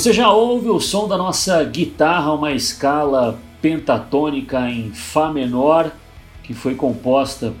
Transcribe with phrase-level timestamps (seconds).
[0.00, 5.92] Você já ouve o som da nossa guitarra, uma escala pentatônica em Fá menor,
[6.42, 7.52] que foi composta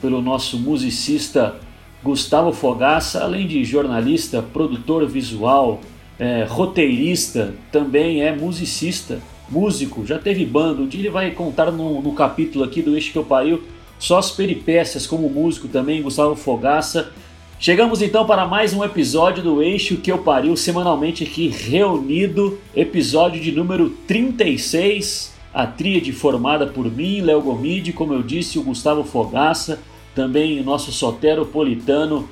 [0.00, 1.56] pelo nosso musicista
[2.00, 5.80] Gustavo Fogaça, além de jornalista, produtor visual,
[6.18, 10.82] é, roteirista, também é musicista, músico, já teve banda.
[10.82, 13.62] Um dia ele vai contar no, no capítulo aqui do Eixo que eu pariu
[13.98, 17.12] só as peripécias como músico também, Gustavo Fogaça.
[17.60, 23.40] Chegamos então para mais um episódio do Eixo que eu pariu, semanalmente aqui reunido, episódio
[23.40, 29.02] de número 36, a tríade formada por mim, Léo Gomide, como eu disse, o Gustavo
[29.02, 29.80] Fogaça,
[30.14, 32.28] também o nosso soteropolitano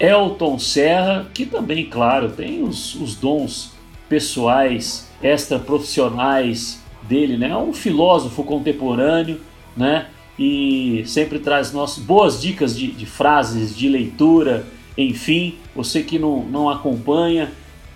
[0.00, 3.72] Elton Serra, que também, claro, tem os, os dons
[4.08, 7.50] pessoais, extra profissionais dele, né?
[7.50, 9.40] É um filósofo contemporâneo,
[9.76, 10.06] né?
[10.38, 14.64] e sempre traz nossas boas dicas de, de, frases, de leitura,
[14.96, 17.50] enfim, você que não, não acompanha.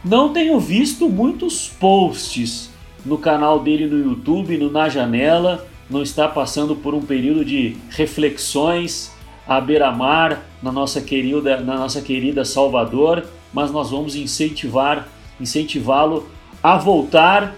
[0.04, 2.70] Não tenho visto muitos posts
[3.06, 7.76] no canal dele no YouTube, no Na Janela, não está passando por um período de
[7.90, 9.12] reflexões
[9.46, 15.08] à beira-mar na nossa querida, na nossa querida Salvador, mas nós vamos incentivar,
[15.40, 16.28] incentivá-lo
[16.62, 17.54] a voltar.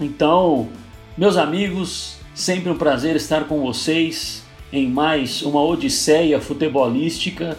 [0.00, 0.68] Então,
[1.16, 7.56] meus amigos, Sempre um prazer estar com vocês em mais uma odisseia futebolística.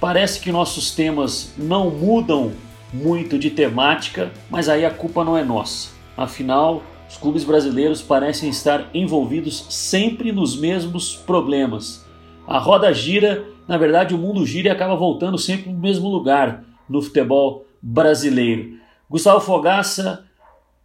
[0.00, 2.52] Parece que nossos temas não mudam
[2.92, 5.90] muito de temática, mas aí a culpa não é nossa.
[6.16, 12.04] Afinal, os clubes brasileiros parecem estar envolvidos sempre nos mesmos problemas.
[12.48, 16.64] A roda gira, na verdade, o mundo gira e acaba voltando sempre no mesmo lugar
[16.88, 18.78] no futebol brasileiro.
[19.08, 20.24] Gustavo Fogaça,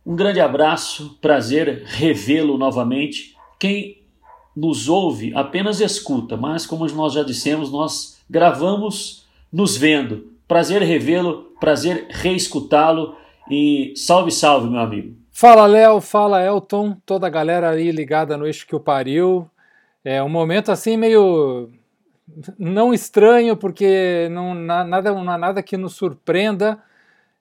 [0.06, 3.36] um grande abraço, prazer revê-lo novamente.
[3.60, 4.02] Quem
[4.56, 10.32] nos ouve apenas escuta, mas como nós já dissemos, nós gravamos nos vendo.
[10.48, 13.16] Prazer revê-lo, prazer reescutá-lo
[13.50, 15.16] e salve, salve, meu amigo.
[15.32, 19.50] Fala, Léo, fala, Elton, toda a galera aí ligada no eixo que o pariu.
[20.04, 21.70] É um momento assim meio
[22.58, 26.82] não estranho, porque não, nada, não há nada que nos surpreenda.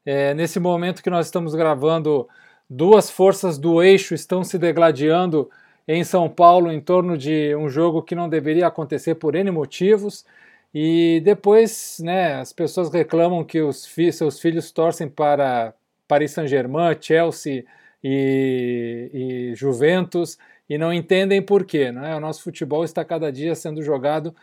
[0.04, 2.28] É, nesse momento que nós estamos gravando,
[2.68, 5.50] duas forças do eixo estão se degladiando
[5.86, 10.24] em São Paulo em torno de um jogo que não deveria acontecer por N motivos.
[10.72, 15.74] E depois, né, as pessoas reclamam que os fi seus filhos torcem para
[16.06, 17.64] Paris Saint-Germain, Chelsea
[18.02, 19.10] e,
[19.52, 21.91] e, Juventus e não entendem por quê.
[21.91, 22.14] Né?
[22.14, 24.34] O nosso futebol está cada dia sendo jogado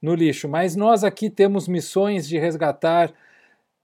[0.00, 0.48] no lixo.
[0.48, 3.12] Mas nós aqui temos missões de resgatar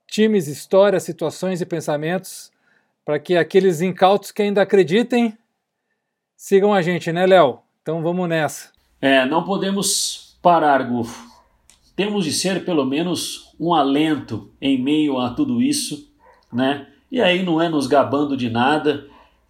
[0.06, 2.50] times, histórias, situações e pensamentos
[3.04, 5.36] para que aqueles incautos que ainda acreditem
[6.36, 7.60] sigam a gente, né, Léo?
[7.82, 8.70] Então vamos nessa.
[9.00, 11.30] É, não podemos parar, Gufo.
[11.96, 16.10] Temos de ser pelo menos um alento em meio a tudo isso,
[16.52, 16.88] né?
[17.10, 19.06] E aí não é nos gabando de nada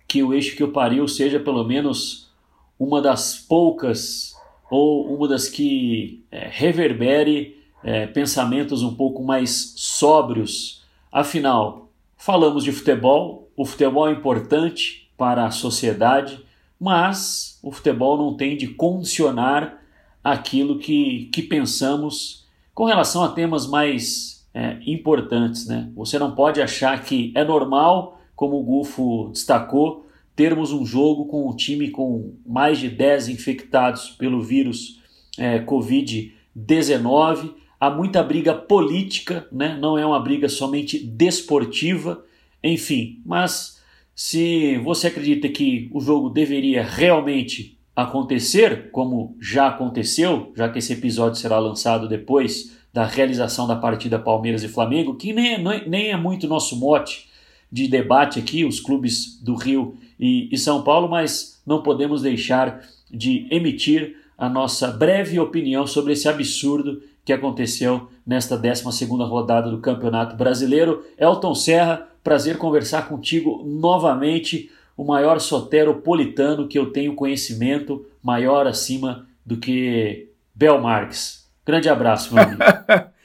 [0.09, 2.31] que o eixo que o pariu seja pelo menos
[2.79, 4.35] uma das poucas
[4.73, 10.83] ou uma das que é, reverbere é, pensamentos um pouco mais sóbrios.
[11.13, 16.43] Afinal, falamos de futebol, o futebol é importante para a sociedade,
[16.81, 19.79] mas o futebol não tem de condicionar
[20.25, 25.67] aquilo que, que pensamos com relação a temas mais é, importantes.
[25.67, 25.91] Né?
[25.95, 31.49] Você não pode achar que é normal, como o Gufo destacou, termos um jogo com
[31.49, 35.01] um time com mais de 10 infectados pelo vírus
[35.39, 37.55] é, Covid-19.
[37.79, 39.77] Há muita briga política, né?
[39.81, 42.25] não é uma briga somente desportiva,
[42.63, 43.83] enfim, mas
[44.15, 50.93] se você acredita que o jogo deveria realmente acontecer, como já aconteceu, já que esse
[50.93, 56.11] episódio será lançado depois da realização da partida Palmeiras e Flamengo, que nem é, nem
[56.11, 57.29] é muito nosso mote
[57.71, 62.81] de debate aqui, os clubes do Rio e, e São Paulo, mas não podemos deixar
[63.11, 69.79] de emitir a nossa breve opinião sobre esse absurdo que aconteceu nesta 12 rodada do
[69.79, 71.05] Campeonato Brasileiro.
[71.17, 79.27] Elton Serra, prazer conversar contigo novamente, o maior soteropolitano que eu tenho conhecimento, maior acima
[79.45, 81.49] do que Bel Marques.
[81.65, 82.61] Grande abraço, meu amigo.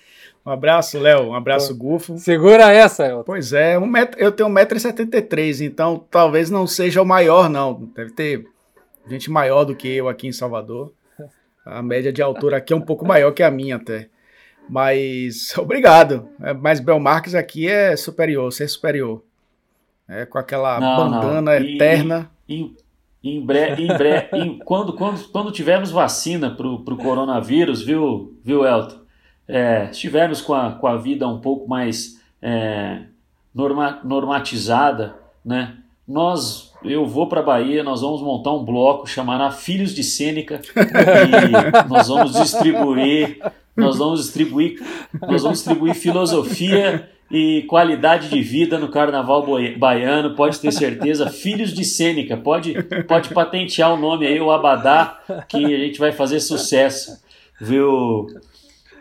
[0.48, 1.28] um abraço, Léo.
[1.28, 2.18] Um abraço, Gufo.
[2.18, 3.24] Segura essa, Elton.
[3.26, 7.92] Pois é, um metro, eu tenho 1,73m, então talvez não seja o maior, não.
[7.94, 8.48] Deve ter
[9.10, 10.94] gente maior do que eu aqui em Salvador.
[11.66, 14.08] A média de altura aqui é um pouco maior que a minha até.
[14.70, 16.30] Mas obrigado.
[16.42, 19.22] É, mas Belmarques aqui é superior, ser superior.
[20.08, 21.66] É, com aquela não, bandana não.
[21.68, 22.32] E, eterna.
[22.48, 22.74] E,
[23.22, 29.06] em breve, em breve quando, quando, quando tivermos vacina para o coronavírus, viu, viu Elton?
[29.48, 33.04] É, estivermos com a, com a vida um pouco mais é,
[33.54, 35.76] norma, normatizada, né?
[36.08, 41.84] Nós, eu vou para Bahia, nós vamos montar um bloco, chamará Filhos de Sêneca e
[41.90, 43.42] nós vamos distribuir,
[43.76, 44.82] nós vamos distribuir,
[45.22, 49.46] nós vamos distribuir filosofia e qualidade de vida no carnaval
[49.78, 51.30] baiano, pode ter certeza.
[51.30, 56.14] Filhos de Sêneca, pode, pode patentear o nome aí, o Abadá, que a gente vai
[56.14, 57.22] fazer sucesso,
[57.60, 58.28] viu,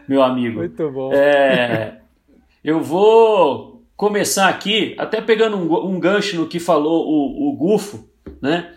[0.08, 0.58] meu amigo?
[0.58, 1.12] Muito bom.
[1.12, 2.00] É,
[2.62, 8.08] eu vou começar aqui, até pegando um, um gancho no que falou o, o Gufo,
[8.40, 8.74] né?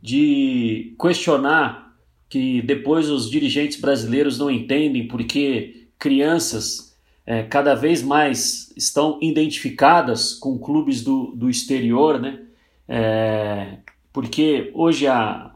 [0.00, 1.94] De questionar
[2.28, 10.32] que depois os dirigentes brasileiros não entendem porque crianças é, cada vez mais estão identificadas
[10.32, 12.40] com clubes do, do exterior, né?
[12.88, 13.78] É,
[14.12, 15.52] porque hoje a,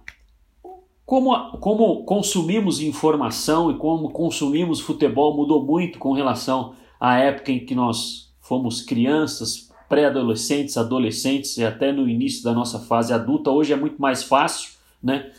[1.10, 7.66] como, como consumimos informação e como consumimos futebol mudou muito com relação à época em
[7.66, 13.50] que nós fomos crianças, pré-adolescentes, adolescentes e até no início da nossa fase adulta.
[13.50, 14.70] Hoje é muito mais fácil,
[15.02, 15.32] né?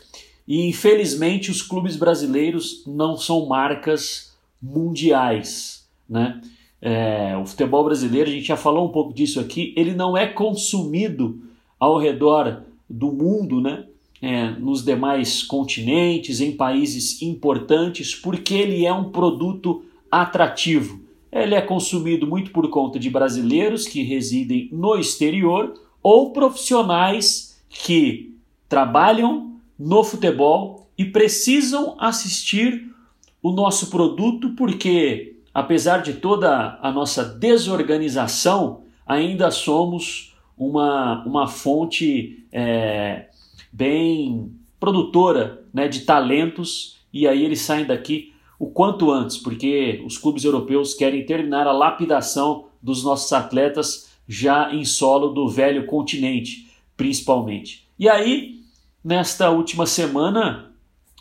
[0.46, 6.42] E infelizmente os clubes brasileiros não são marcas mundiais né?
[6.82, 10.26] É, o futebol brasileiro, a gente já falou um pouco disso aqui, ele não é
[10.26, 11.40] consumido
[11.80, 13.86] ao redor do mundo, né?
[14.22, 21.00] É, nos demais continentes, em países importantes, porque ele é um produto atrativo.
[21.32, 28.32] Ele é consumido muito por conta de brasileiros que residem no exterior ou profissionais que
[28.68, 32.88] trabalham no futebol e precisam assistir
[33.42, 42.46] o nosso produto porque apesar de toda a nossa desorganização, ainda somos uma, uma fonte
[42.50, 43.26] é,
[43.72, 50.16] bem produtora né, de talentos e aí eles saem daqui o quanto antes, porque os
[50.16, 56.70] clubes europeus querem terminar a lapidação dos nossos atletas já em solo do velho continente,
[56.96, 57.88] principalmente.
[57.98, 58.60] E aí,
[59.04, 60.72] nesta última semana,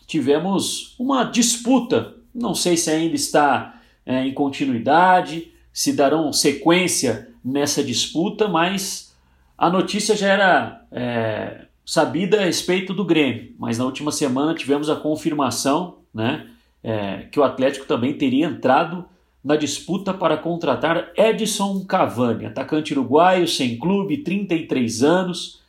[0.06, 7.84] tivemos uma disputa, não sei se ainda está é, em continuidade, se darão sequência nessa
[7.84, 9.16] disputa, mas
[9.58, 13.54] a notícia já era é, sabida a respeito do Grêmio.
[13.60, 16.48] Mas na última semana tivemos a confirmação né,
[16.82, 19.04] é, que o Atlético também teria entrado
[19.44, 25.60] na disputa para contratar Edson Cavani, atacante uruguaio, sem clube, 33 anos.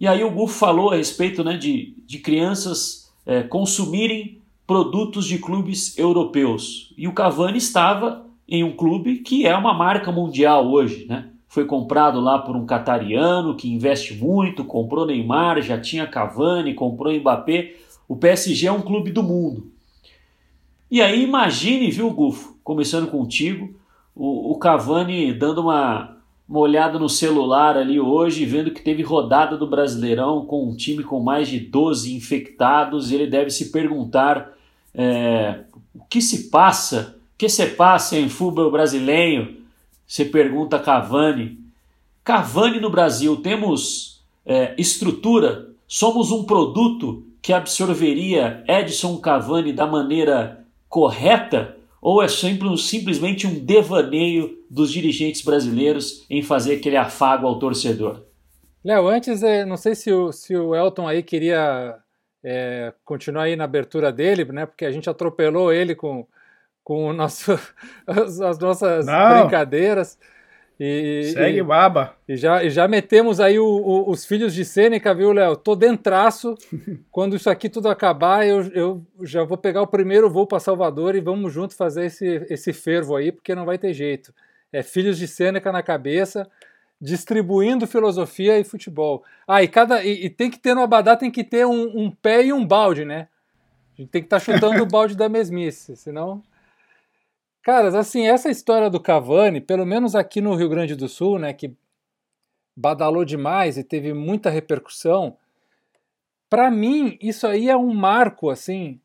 [0.00, 5.38] E aí o Gufo falou a respeito né, de, de crianças é, consumirem produtos de
[5.38, 6.92] clubes europeus.
[6.98, 11.28] E o Cavani estava em um clube que é uma marca mundial hoje, né?
[11.50, 17.12] Foi comprado lá por um catariano que investe muito, comprou Neymar, já tinha Cavani, comprou
[17.12, 17.74] Mbappé.
[18.06, 19.66] O PSG é um clube do mundo.
[20.88, 23.74] E aí imagine, viu, Gufo, começando contigo,
[24.14, 26.18] o, o Cavani dando uma,
[26.48, 31.02] uma olhada no celular ali hoje, vendo que teve rodada do Brasileirão com um time
[31.02, 34.52] com mais de 12 infectados, ele deve se perguntar
[34.94, 39.59] é, o que se passa, o que se passa em futebol brasileiro?
[40.10, 41.60] Você pergunta Cavani.
[42.24, 50.66] Cavani no Brasil, temos é, estrutura, somos um produto que absorveria Edson Cavani da maneira
[50.88, 51.76] correta?
[52.02, 58.24] Ou é simplesmente um devaneio dos dirigentes brasileiros em fazer aquele afago ao torcedor?
[58.84, 61.96] Léo, antes, é, não sei se o, se o Elton aí queria
[62.42, 64.66] é, continuar aí na abertura dele, né?
[64.66, 66.26] Porque a gente atropelou ele com,
[66.82, 67.52] com o nosso,
[68.06, 69.40] as, as nossas Não.
[69.40, 70.18] brincadeiras.
[70.82, 72.16] E, Segue e, baba.
[72.26, 75.54] E já, e já metemos aí o, o, os filhos de Sêneca, viu, Léo?
[75.54, 76.54] Tô dentraço.
[77.12, 81.14] Quando isso aqui tudo acabar, eu, eu já vou pegar o primeiro voo para Salvador
[81.14, 84.32] e vamos junto fazer esse, esse fervo aí, porque não vai ter jeito.
[84.72, 86.48] É filhos de Sêneca na cabeça
[86.98, 89.22] distribuindo filosofia e futebol.
[89.46, 92.10] Ah, e, cada, e, e tem que ter no Abadá, tem que ter um, um,
[92.10, 93.28] pé e um balde, né?
[93.94, 96.42] A gente tem que estar tá chutando o balde da mesmice, senão...
[97.62, 101.52] Caras, assim, essa história do Cavani, pelo menos aqui no Rio Grande do Sul, né,
[101.52, 101.74] que
[102.74, 105.36] badalou demais e teve muita repercussão,
[106.48, 108.98] para mim, isso aí é um marco, assim,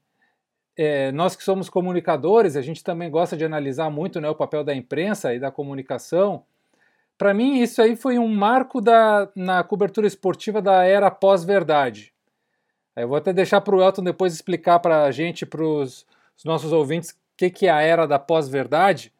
[0.77, 4.63] é, nós que somos comunicadores, a gente também gosta de analisar muito né, o papel
[4.63, 6.43] da imprensa e da comunicação,
[7.17, 12.13] para mim, isso aí foi um marco da, na cobertura esportiva da era pós-verdade.
[12.95, 16.05] Eu vou até deixar para o Elton depois explicar para a gente, para os
[16.43, 19.11] nossos ouvintes, que, que é a era da pós-verdade.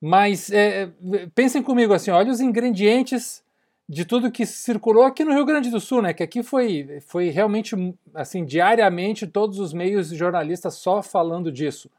[0.00, 0.90] Mas é,
[1.34, 3.42] pensem comigo assim: olha os ingredientes
[3.88, 6.12] de tudo que circulou aqui no Rio Grande do Sul, né?
[6.12, 7.74] Que aqui foi, foi realmente
[8.14, 11.90] assim diariamente todos os meios jornalistas só falando disso,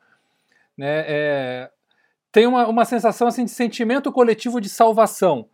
[0.78, 1.04] né?
[1.08, 1.72] É,
[2.32, 5.48] tem uma, uma sensação assim de sentimento coletivo de salvação.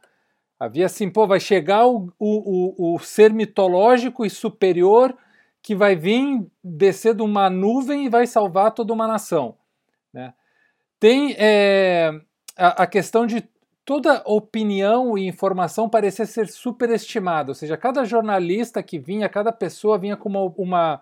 [0.59, 5.15] Havia assim, pô, vai chegar o, o, o ser mitológico e superior
[5.61, 9.55] que vai vir descer de uma nuvem e vai salvar toda uma nação.
[10.15, 10.33] Né?
[10.97, 12.09] Tem é,
[12.57, 13.43] a, a, questão de
[13.83, 19.97] toda opinião e informação parecer ser superestimada, ou seja, cada jornalista que vinha, cada pessoa
[19.97, 21.01] vinha com uma, uma,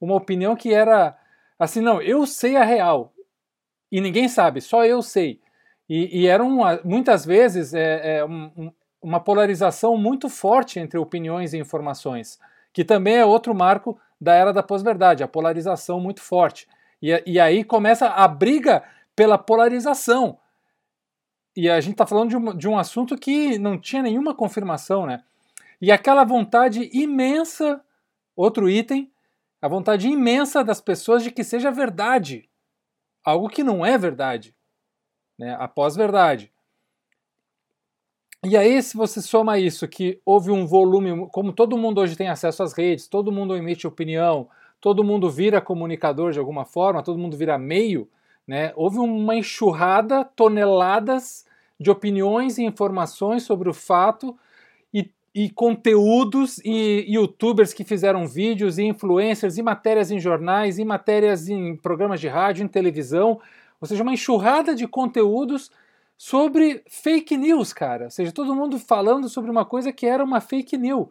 [0.00, 1.16] uma opinião que era
[1.58, 3.12] assim, não, eu sei a real
[3.92, 5.38] e ninguém sabe, só eu sei.
[5.88, 8.72] E, e eram muitas vezes é, é, um,
[9.02, 12.40] uma polarização muito forte entre opiniões e informações
[12.72, 16.68] que também é outro marco da era da pós-verdade, a polarização muito forte.
[17.06, 18.82] E, e aí começa a briga
[19.14, 20.40] pela polarização.
[21.54, 25.06] E a gente está falando de um, de um assunto que não tinha nenhuma confirmação,
[25.06, 25.22] né?
[25.80, 27.80] E aquela vontade imensa,
[28.34, 29.08] outro item,
[29.62, 32.48] a vontade imensa das pessoas de que seja verdade.
[33.24, 34.52] Algo que não é verdade.
[35.38, 35.54] Né?
[35.60, 36.52] A pós-verdade.
[38.44, 42.28] E aí, se você soma isso, que houve um volume, como todo mundo hoje tem
[42.28, 44.48] acesso às redes, todo mundo emite opinião,
[44.86, 48.08] todo mundo vira comunicador de alguma forma, todo mundo vira meio,
[48.46, 48.72] né?
[48.76, 51.44] Houve uma enxurrada, toneladas
[51.76, 54.38] de opiniões e informações sobre o fato
[54.94, 60.84] e, e conteúdos e youtubers que fizeram vídeos e influencers e matérias em jornais e
[60.84, 63.40] matérias em programas de rádio, em televisão,
[63.80, 65.68] ou seja, uma enxurrada de conteúdos
[66.16, 68.04] sobre fake news, cara.
[68.04, 71.08] Ou seja, todo mundo falando sobre uma coisa que era uma fake news.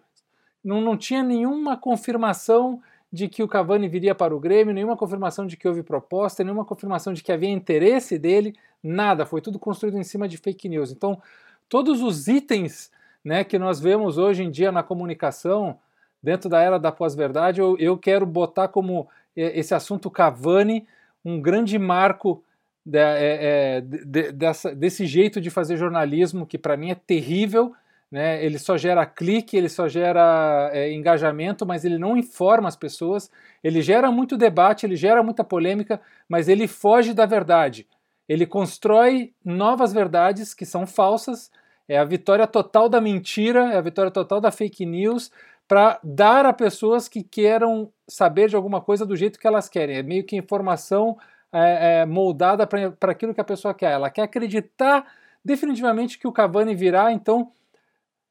[0.63, 2.81] Não, não tinha nenhuma confirmação
[3.15, 6.65] de que o Cavani viria para o Grêmio, nenhuma confirmação de que houve proposta, nenhuma
[6.65, 8.53] confirmação de que havia interesse dele,
[8.83, 9.25] nada.
[9.25, 10.91] Foi tudo construído em cima de fake news.
[10.91, 11.21] Então,
[11.69, 12.91] todos os itens
[13.23, 15.79] né, que nós vemos hoje em dia na comunicação,
[16.21, 20.85] dentro da era da pós-verdade, eu, eu quero botar como esse assunto Cavani
[21.23, 22.43] um grande marco
[22.85, 27.73] de, é, é, de, dessa, desse jeito de fazer jornalismo que para mim é terrível.
[28.15, 28.41] Né?
[28.45, 33.29] Ele só gera clique, ele só gera é, engajamento, mas ele não informa as pessoas.
[33.61, 37.85] Ele gera muito debate, ele gera muita polêmica, mas ele foge da verdade.
[38.25, 41.51] Ele constrói novas verdades que são falsas.
[41.89, 45.29] É a vitória total da mentira, é a vitória total da fake news
[45.67, 49.97] para dar a pessoas que queiram saber de alguma coisa do jeito que elas querem.
[49.97, 51.17] É meio que informação
[51.51, 53.91] é, é, moldada para aquilo que a pessoa quer.
[53.91, 55.05] Ela quer acreditar
[55.43, 57.51] definitivamente que o Cavani virá, então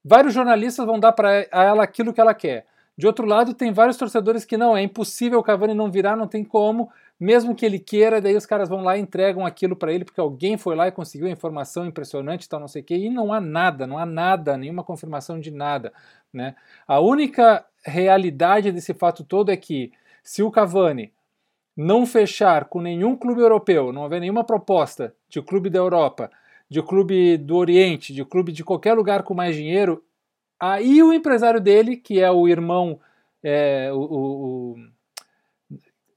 [0.04, 2.66] vários jornalistas vão dar para ela aquilo que ela quer.
[2.96, 6.28] De outro lado, tem vários torcedores que não, é impossível o Cavani não virar, não
[6.28, 9.92] tem como, mesmo que ele queira, daí os caras vão lá e entregam aquilo para
[9.92, 12.94] ele porque alguém foi lá e conseguiu a informação impressionante, tal, não sei o quê,
[12.94, 15.92] e não há nada, não há nada, nenhuma confirmação de nada,
[16.32, 16.54] né?
[16.87, 19.92] A única realidade desse fato todo é que
[20.23, 21.12] se o Cavani
[21.76, 26.30] não fechar com nenhum clube europeu, não haver nenhuma proposta de clube da Europa,
[26.75, 30.02] de clube do Oriente, de clube de qualquer lugar com mais dinheiro,
[30.59, 32.99] aí o empresário dele, que é o irmão,
[33.45, 34.76] é, o, o,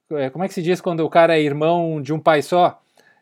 [0.09, 2.41] o é, como é que se diz quando o cara é irmão de um pai
[2.41, 2.81] só?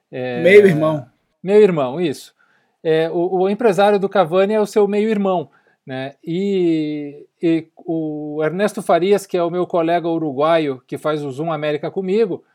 [0.09, 1.05] É, meio irmão.
[1.43, 2.33] Meio irmão, isso.
[2.81, 5.49] É, o, o empresário do Cavani é o seu meio irmão.
[5.85, 6.15] Né?
[6.23, 11.51] E, e, o Ernesto Farias, que é o meu colega uruguaio que faz o Zoom
[11.51, 12.45] América comigo,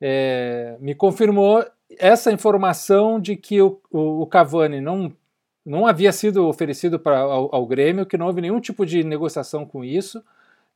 [0.00, 1.64] é, me confirmou
[1.98, 5.12] essa informação de que o, o, o, Cavani não,
[5.64, 9.64] não havia sido oferecido para, ao, ao, Grêmio, que não houve nenhum tipo de negociação
[9.64, 10.22] com isso,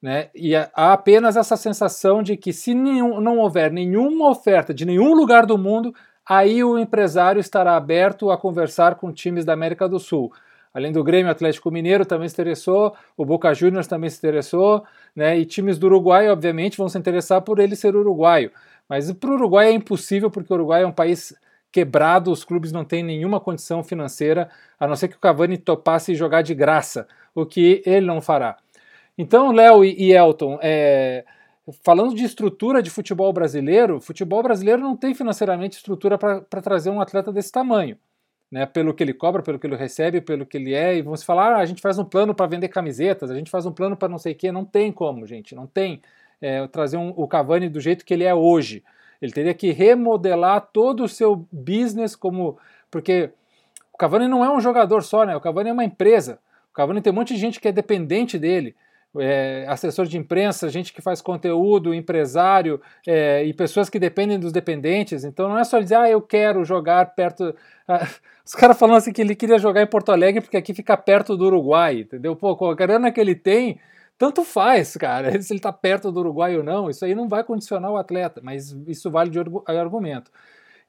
[0.02, 0.28] né?
[0.34, 5.14] e há apenas essa sensação de que se nenhum, não houver nenhuma oferta de nenhum
[5.14, 5.94] lugar do mundo,
[6.28, 10.32] aí o empresário estará aberto a conversar com times da América do Sul.
[10.74, 15.38] Além do Grêmio Atlético Mineiro também se interessou, o Boca Juniors também se interessou, né?
[15.38, 18.50] E times do Uruguai, obviamente, vão se interessar por ele ser uruguaio.
[18.88, 21.34] Mas para o Uruguai é impossível, porque o Uruguai é um país
[21.72, 26.14] quebrado, os clubes não têm nenhuma condição financeira, a não ser que o Cavani topasse
[26.14, 28.56] jogar de graça, o que ele não fará.
[29.18, 31.24] Então, Léo e Elton, é,
[31.82, 37.00] falando de estrutura de futebol brasileiro, futebol brasileiro não tem financeiramente estrutura para trazer um
[37.00, 37.96] atleta desse tamanho
[38.54, 41.16] né, pelo que ele cobra, pelo que ele recebe, pelo que ele é, e vão
[41.16, 43.72] se falar, ah, a gente faz um plano para vender camisetas, a gente faz um
[43.72, 46.00] plano para não sei o quê, não tem como, gente, não tem
[46.40, 48.84] é, trazer um, o Cavani do jeito que ele é hoje.
[49.20, 52.56] Ele teria que remodelar todo o seu business como,
[52.92, 53.30] porque
[53.92, 55.34] o Cavani não é um jogador só, né?
[55.34, 56.38] O Cavani é uma empresa.
[56.70, 58.76] O Cavani tem um monte de gente que é dependente dele.
[59.18, 64.52] É, assessor de imprensa, gente que faz conteúdo, empresário é, e pessoas que dependem dos
[64.52, 65.24] dependentes.
[65.24, 67.54] Então não é só dizer, ah, eu quero jogar perto.
[67.86, 68.08] Ah,
[68.42, 71.36] os caras falando assim que ele queria jogar em Porto Alegre porque aqui fica perto
[71.36, 72.34] do Uruguai, entendeu?
[72.34, 73.78] Pô, com a grana que ele tem,
[74.16, 77.44] tanto faz, cara, se ele está perto do Uruguai ou não, isso aí não vai
[77.44, 80.30] condicionar o atleta, mas isso vale de argumento.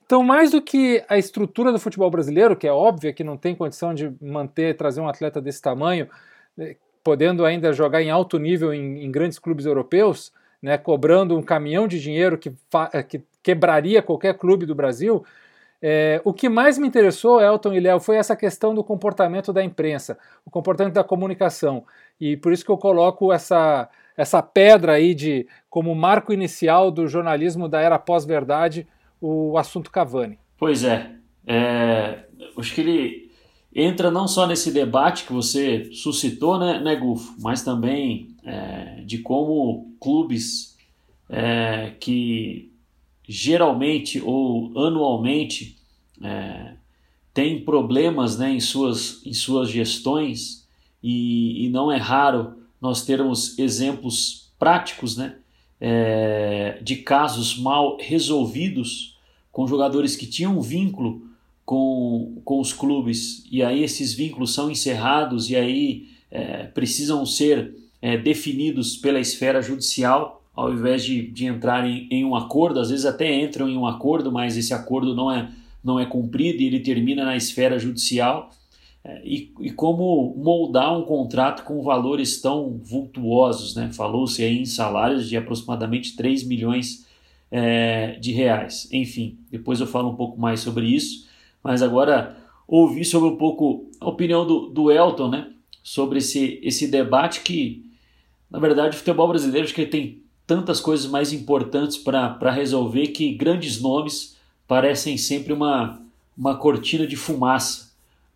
[0.05, 3.55] Então, mais do que a estrutura do futebol brasileiro, que é óbvia que não tem
[3.55, 6.07] condição de manter, trazer um atleta desse tamanho,
[6.55, 11.43] né, podendo ainda jogar em alto nível em, em grandes clubes europeus, né, cobrando um
[11.43, 12.51] caminhão de dinheiro que,
[12.91, 15.23] eh, que quebraria qualquer clube do Brasil.
[15.79, 19.63] É, o que mais me interessou, Elton e Léo, foi essa questão do comportamento da
[19.63, 21.85] imprensa, o comportamento da comunicação.
[22.19, 27.07] E por isso que eu coloco essa, essa pedra aí de como marco inicial do
[27.07, 28.87] jornalismo da era pós-verdade,
[29.21, 30.39] o assunto Cavani.
[30.57, 31.11] Pois é.
[31.45, 32.23] é
[32.57, 33.24] acho que ele
[33.75, 39.17] entra não só nesse debate que você suscitou, né, né Gufo, mas também é, de
[39.17, 40.77] como clubes
[41.29, 42.71] é, que
[43.27, 45.77] geralmente ou anualmente
[46.23, 46.75] é,
[47.33, 50.65] têm problemas né, em, suas, em suas gestões
[51.03, 55.35] e, e não é raro nós termos exemplos práticos né,
[55.81, 59.17] é, de casos mal resolvidos
[59.51, 61.24] com jogadores que tinham vínculo
[61.65, 67.75] com, com os clubes e aí esses vínculos são encerrados e aí é, precisam ser
[68.01, 72.89] é, definidos pela esfera judicial ao invés de, de entrar em, em, um acordo, às
[72.89, 75.51] vezes até entram em um acordo, mas esse acordo não é,
[75.83, 78.49] não é cumprido e ele termina na esfera judicial.
[79.03, 83.91] É, e, e, como moldar um contrato com valores tão vultuosos, né?
[83.91, 87.05] Falou-se aí em salários de aproximadamente 3 milhões
[87.51, 88.87] é, de reais.
[88.93, 91.25] Enfim, depois eu falo um pouco mais sobre isso
[91.65, 95.51] mas agora ouvir sobre um pouco a opinião do, do Elton, né?
[95.81, 97.83] Sobre esse, esse debate que,
[98.51, 103.33] na verdade, o futebol brasileiro acho que tem tantas coisas mais importantes para resolver que
[103.33, 105.99] grandes nomes parecem sempre uma,
[106.37, 107.91] uma cortina de fumaça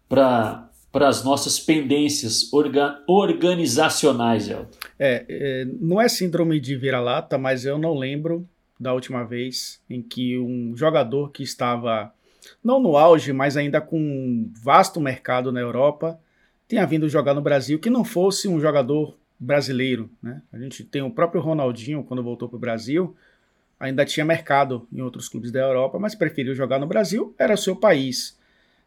[0.09, 4.77] para as nossas pendências orga, organizacionais, Elton.
[4.97, 8.49] É, é, não é síndrome de vira-lata, mas eu não lembro
[8.79, 12.11] da última vez em que um jogador que estava
[12.63, 16.19] não no auge, mas ainda com um vasto mercado na Europa,
[16.67, 20.09] tenha vindo jogar no Brasil que não fosse um jogador brasileiro.
[20.21, 20.41] Né?
[20.51, 23.15] A gente tem o próprio Ronaldinho, quando voltou para o Brasil,
[23.79, 27.57] ainda tinha mercado em outros clubes da Europa, mas preferiu jogar no Brasil, era o
[27.57, 28.37] seu país.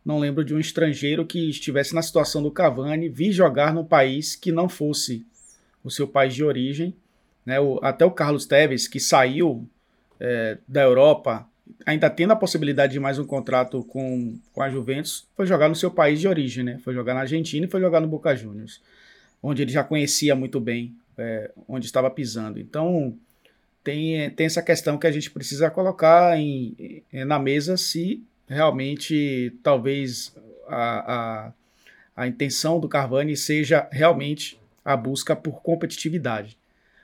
[0.04, 4.36] Não lembro de um estrangeiro que estivesse na situação do Cavani, vir jogar num país
[4.36, 5.24] que não fosse
[5.82, 6.94] o seu país de origem.
[7.46, 7.58] Né?
[7.58, 9.66] O, até o Carlos Tevez, que saiu
[10.20, 11.48] é, da Europa
[11.86, 15.74] ainda tendo a possibilidade de mais um contrato com, com a Juventus, foi jogar no
[15.74, 16.80] seu país de origem, né?
[16.84, 18.80] Foi jogar na Argentina e foi jogar no Boca Juniors,
[19.42, 22.58] onde ele já conhecia muito bem é, onde estava pisando.
[22.58, 23.16] Então,
[23.82, 30.34] tem, tem essa questão que a gente precisa colocar em, na mesa se realmente talvez
[30.68, 31.52] a, a,
[32.16, 36.56] a intenção do Carvani seja realmente a busca por competitividade.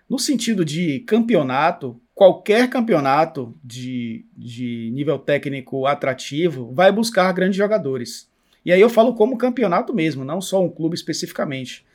[0.09, 8.29] No sentido de campeonato, qualquer campeonato de, de nível técnico atrativo vai buscar grandes jogadores.
[8.65, 11.87] E aí eu falo como campeonato mesmo, não só um clube especificamente.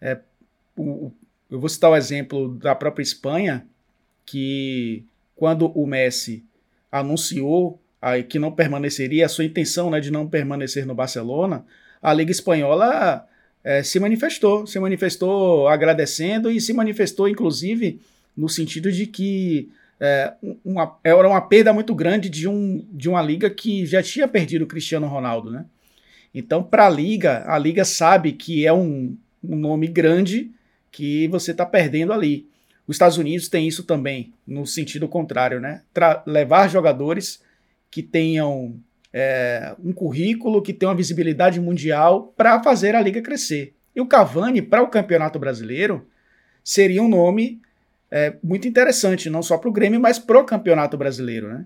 [0.00, 0.18] É,
[0.76, 1.12] o,
[1.48, 3.64] eu vou citar o exemplo da própria Espanha,
[4.26, 5.04] que
[5.36, 6.44] quando o Messi
[6.90, 11.64] anunciou aí que não permaneceria, a sua intenção né, de não permanecer no Barcelona,
[12.02, 13.24] a Liga Espanhola
[13.62, 18.00] é, se manifestou, se manifestou agradecendo e se manifestou, inclusive,
[18.36, 20.32] no sentido de que é,
[20.64, 24.62] uma, era uma perda muito grande de, um, de uma liga que já tinha perdido
[24.62, 25.66] o Cristiano Ronaldo, né?
[26.34, 30.50] Então, para a liga, a liga sabe que é um, um nome grande
[30.90, 32.48] que você está perdendo ali.
[32.86, 35.82] Os Estados Unidos tem isso também, no sentido contrário, né?
[35.92, 37.42] Tra levar jogadores
[37.90, 38.76] que tenham
[39.12, 43.74] é, um currículo, que tenham uma visibilidade mundial para fazer a liga crescer.
[43.94, 46.06] E o Cavani, para o Campeonato Brasileiro,
[46.62, 47.60] seria um nome
[48.10, 51.48] é, muito interessante, não só para o Grêmio, mas para o Campeonato Brasileiro.
[51.48, 51.64] Né?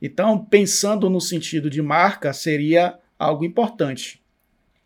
[0.00, 4.20] Então, pensando no sentido de marca, seria algo importante.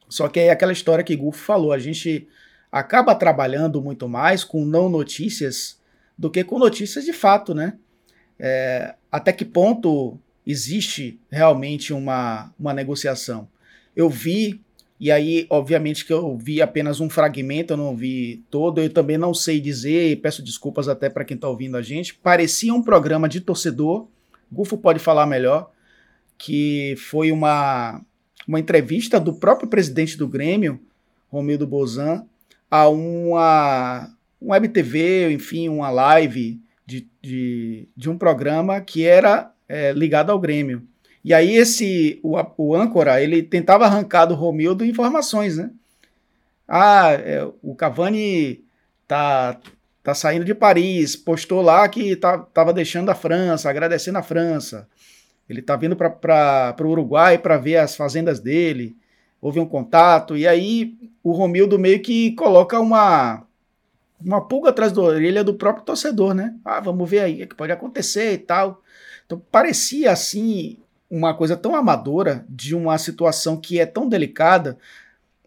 [0.08, 2.28] Só que é aquela história que Gufo falou, a gente
[2.70, 5.80] acaba trabalhando muito mais com não notícias
[6.16, 7.74] do que com notícias de fato, né?
[8.38, 13.48] É, até que ponto existe realmente uma, uma negociação?
[13.94, 14.63] Eu vi
[14.98, 19.18] e aí, obviamente, que eu vi apenas um fragmento, eu não vi todo, eu também
[19.18, 22.14] não sei dizer, peço desculpas até para quem está ouvindo a gente.
[22.14, 24.06] Parecia um programa de torcedor,
[24.50, 25.70] Gufo pode falar melhor,
[26.38, 28.00] que foi uma,
[28.46, 30.80] uma entrevista do próprio presidente do Grêmio,
[31.28, 32.24] Romildo Bozan,
[32.70, 39.52] a uma, um web TV, enfim, uma live de, de, de um programa que era
[39.68, 40.86] é, ligado ao Grêmio.
[41.24, 45.70] E aí esse o, o âncora ele tentava arrancar do Romildo informações, né?
[46.68, 48.62] Ah, é, o Cavani
[49.08, 49.58] tá
[50.02, 54.86] tá saindo de Paris, postou lá que tá, tava deixando a França, agradecendo a França.
[55.48, 58.94] Ele tá vindo para o Uruguai para ver as fazendas dele.
[59.40, 63.46] Houve um contato e aí o Romildo meio que coloca uma
[64.24, 66.54] uma pulga atrás da orelha do próprio torcedor, né?
[66.64, 68.82] Ah, vamos ver aí o que pode acontecer e tal.
[69.24, 70.78] Então parecia assim
[71.14, 74.76] uma coisa tão amadora de uma situação que é tão delicada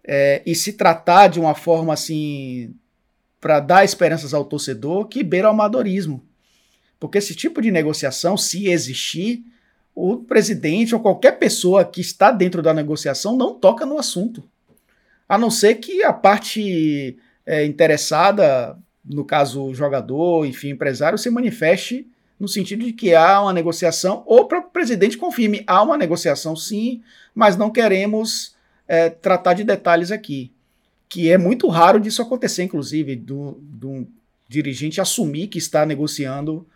[0.02, 2.74] é, e se tratar de uma forma assim
[3.42, 6.24] para dar esperanças ao torcedor que beira o amadorismo.
[6.98, 9.44] Porque esse tipo de negociação, se existir,
[9.94, 14.50] o presidente ou qualquer pessoa que está dentro da negociação não toca no assunto.
[15.28, 21.30] A não ser que a parte é, interessada, no caso o jogador, enfim, empresário, se
[21.30, 22.08] manifeste
[22.40, 26.56] no sentido de que há uma negociação, ou para o presidente confirme, há uma negociação
[26.56, 27.02] sim,
[27.34, 28.56] mas não queremos
[28.88, 30.52] é, tratar de detalhes aqui.
[31.10, 34.08] Que é muito raro disso acontecer, inclusive, do, do
[34.48, 36.68] dirigente assumir que está negociando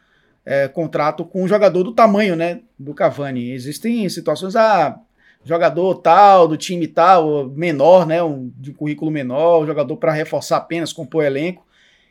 [0.46, 3.52] é, contrato com um jogador do tamanho né, do Cavani.
[3.52, 5.00] Existem situações, ah,
[5.44, 10.94] jogador tal, do time tal, menor, né, um, de currículo menor, jogador para reforçar apenas,
[10.94, 11.66] compor elenco.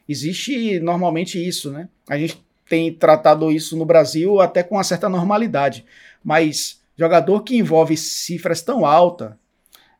[0.08, 1.88] Existe normalmente isso, né?
[2.08, 5.84] A gente tem tratado isso no Brasil até com uma certa normalidade.
[6.22, 9.32] Mas jogador que envolve cifras tão altas,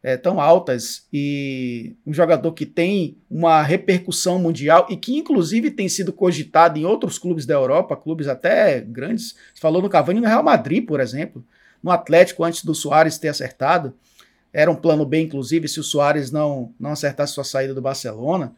[0.01, 5.89] é, tão altas e um jogador que tem uma repercussão mundial e que inclusive tem
[5.89, 9.35] sido cogitado em outros clubes da Europa, clubes até grandes.
[9.53, 11.45] Você falou no Cavani no Real Madrid, por exemplo,
[11.83, 13.93] no Atlético antes do Soares ter acertado.
[14.53, 18.55] Era um plano B, inclusive, se o Soares não, não acertasse sua saída do Barcelona.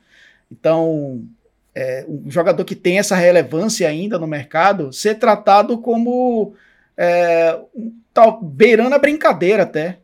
[0.51, 1.27] Então,
[1.75, 6.55] é, um jogador que tem essa relevância ainda no mercado ser tratado como
[6.97, 9.99] é, um, tal, beirando a brincadeira até.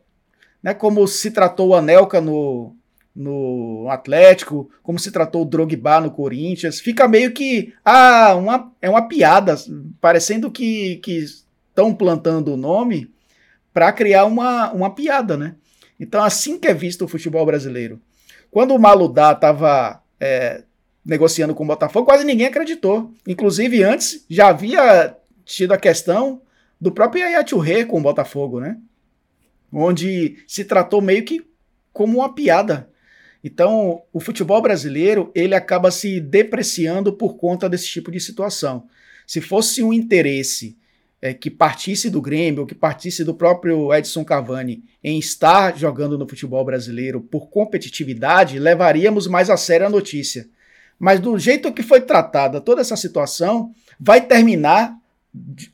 [0.61, 2.75] Né, como se tratou o Anelka no,
[3.15, 6.81] no Atlético, como se tratou o Drogba no Corinthians.
[6.81, 9.55] Fica meio que ah, uma, é uma piada,
[10.01, 13.09] parecendo que estão plantando o nome
[13.73, 15.55] para criar uma, uma piada, né?
[15.99, 18.01] Então, assim que é visto o futebol brasileiro.
[18.51, 20.63] Quando o Maludá estava é,
[21.09, 23.11] negociando com o Botafogo, quase ninguém acreditou.
[23.27, 26.41] Inclusive, antes já havia tido a questão
[26.79, 27.43] do próprio Yaya
[27.87, 28.77] com o Botafogo, né?
[29.73, 31.43] Onde se tratou meio que
[31.91, 32.89] como uma piada.
[33.43, 38.85] Então, o futebol brasileiro, ele acaba se depreciando por conta desse tipo de situação.
[39.25, 40.77] Se fosse um interesse
[41.21, 46.27] é, que partisse do Grêmio, que partisse do próprio Edson Cavani em estar jogando no
[46.27, 50.47] futebol brasileiro por competitividade, levaríamos mais a sério a notícia.
[50.99, 54.93] Mas do jeito que foi tratada toda essa situação, vai terminar,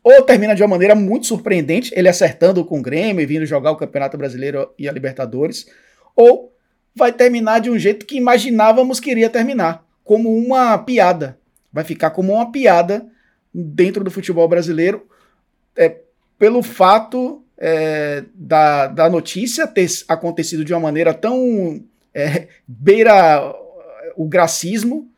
[0.04, 3.72] ou termina de uma maneira muito surpreendente, ele acertando com o Grêmio e vindo jogar
[3.72, 5.66] o Campeonato Brasileiro e a Libertadores,
[6.16, 6.54] ou
[6.96, 11.38] vai terminar de um jeito que imaginávamos que iria terminar, como uma piada.
[11.74, 13.06] Vai ficar como uma piada
[13.54, 15.08] dentro do futebol brasileiro,
[15.76, 15.98] é,
[16.38, 21.84] pelo fato é, da, da notícia ter acontecido de uma maneira tão
[22.14, 23.54] é, beira
[24.16, 25.10] o gracismo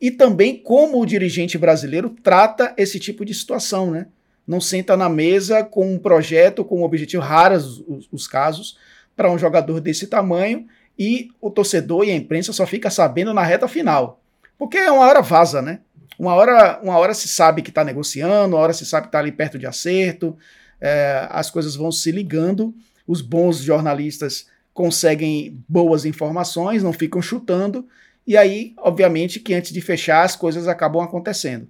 [0.00, 4.06] e também como o dirigente brasileiro trata esse tipo de situação, né?
[4.46, 8.78] Não senta na mesa com um projeto, com um objetivo, raros os, os casos,
[9.14, 10.66] para um jogador desse tamanho,
[10.98, 14.20] e o torcedor e a imprensa só fica sabendo na reta final.
[14.58, 15.80] Porque uma hora vaza, né?
[16.18, 19.18] Uma hora, uma hora se sabe que está negociando, uma hora se sabe que está
[19.18, 20.36] ali perto de acerto,
[20.80, 22.74] é, as coisas vão se ligando,
[23.06, 27.86] os bons jornalistas conseguem boas informações, não ficam chutando,
[28.26, 31.68] e aí, obviamente, que antes de fechar, as coisas acabam acontecendo.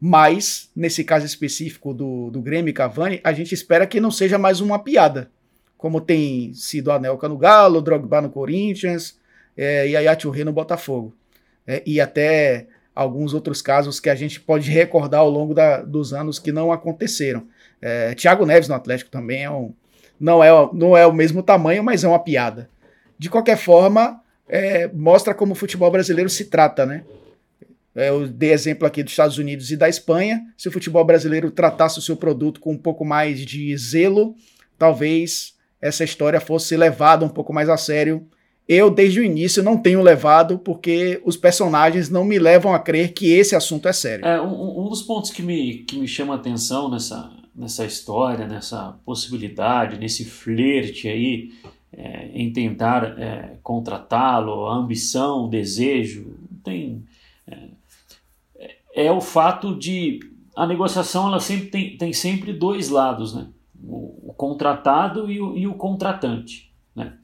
[0.00, 4.38] Mas, nesse caso específico do, do Grêmio e Cavani, a gente espera que não seja
[4.38, 5.30] mais uma piada,
[5.76, 9.18] como tem sido Anelka no Galo, Drogba no Corinthians
[9.56, 11.14] é, e a Yachurri no Botafogo.
[11.66, 16.12] É, e até alguns outros casos que a gente pode recordar ao longo da, dos
[16.12, 17.46] anos que não aconteceram.
[17.80, 19.72] É, Thiago Neves no Atlético também é um,
[20.18, 22.68] não, é, não é o mesmo tamanho, mas é uma piada.
[23.18, 27.04] De qualquer forma, é, mostra como o futebol brasileiro se trata, né?
[27.94, 30.40] É, eu dei exemplo aqui dos Estados Unidos e da Espanha.
[30.56, 34.36] Se o futebol brasileiro tratasse o seu produto com um pouco mais de zelo,
[34.78, 38.26] talvez essa história fosse levada um pouco mais a sério.
[38.68, 43.14] Eu, desde o início, não tenho levado, porque os personagens não me levam a crer
[43.14, 44.26] que esse assunto é sério.
[44.26, 48.46] É, um, um dos pontos que me, que me chama a atenção nessa, nessa história,
[48.46, 51.50] nessa possibilidade, nesse flerte aí,
[51.98, 57.04] é, em tentar é, contratá-lo, a ambição, o desejo, tem
[57.44, 57.68] é,
[58.94, 60.20] é o fato de
[60.54, 63.48] a negociação ela sempre tem, tem sempre dois lados, né?
[63.82, 66.72] o, o contratado e o, e o contratante.
[66.94, 67.14] Né?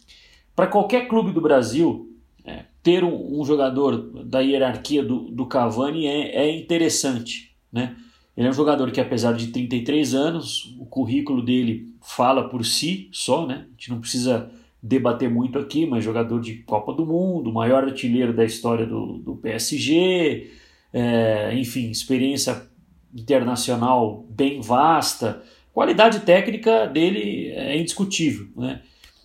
[0.56, 2.12] Para qualquer clube do Brasil,
[2.44, 7.56] é, ter um, um, jogador da hierarquia do, do Cavani é, é interessante.
[7.72, 7.96] Né?
[8.36, 13.08] Ele é um jogador que, apesar de 33 anos, o currículo dele fala por si
[13.12, 13.66] só, né?
[13.66, 14.50] A gente não precisa
[14.86, 19.34] debater muito aqui, mas jogador de Copa do Mundo, maior artilheiro da história do, do
[19.36, 20.50] PSG,
[20.92, 22.68] é, enfim, experiência
[23.16, 25.42] internacional bem vasta,
[25.72, 28.82] qualidade técnica dele é indiscutível, né?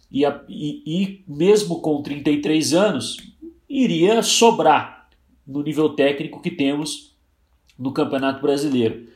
[0.09, 3.17] E, a, e, e mesmo com 33 anos,
[3.67, 5.09] iria sobrar
[5.45, 7.17] no nível técnico que temos
[7.77, 9.07] no Campeonato Brasileiro.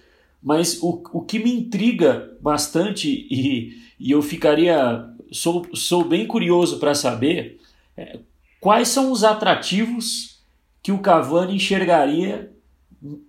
[0.41, 6.79] Mas o, o que me intriga bastante e, e eu ficaria sou, sou bem curioso
[6.79, 7.59] para saber
[7.97, 8.19] é,
[8.59, 10.41] quais são os atrativos
[10.81, 12.51] que o Cavani enxergaria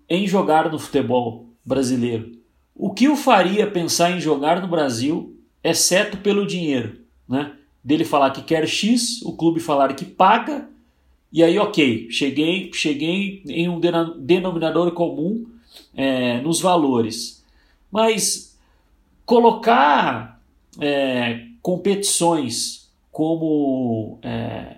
[0.09, 2.39] em jogar no futebol brasileiro.
[2.75, 7.53] O que o faria pensar em jogar no Brasil, exceto pelo dinheiro, né?
[7.83, 10.69] Dele falar que quer X, o clube falar que paga,
[11.33, 13.81] e aí ok, cheguei, cheguei em um
[14.19, 15.47] denominador comum
[15.95, 17.45] é, nos valores.
[17.91, 18.57] Mas
[19.27, 20.41] colocar
[20.81, 24.77] é, competições como é,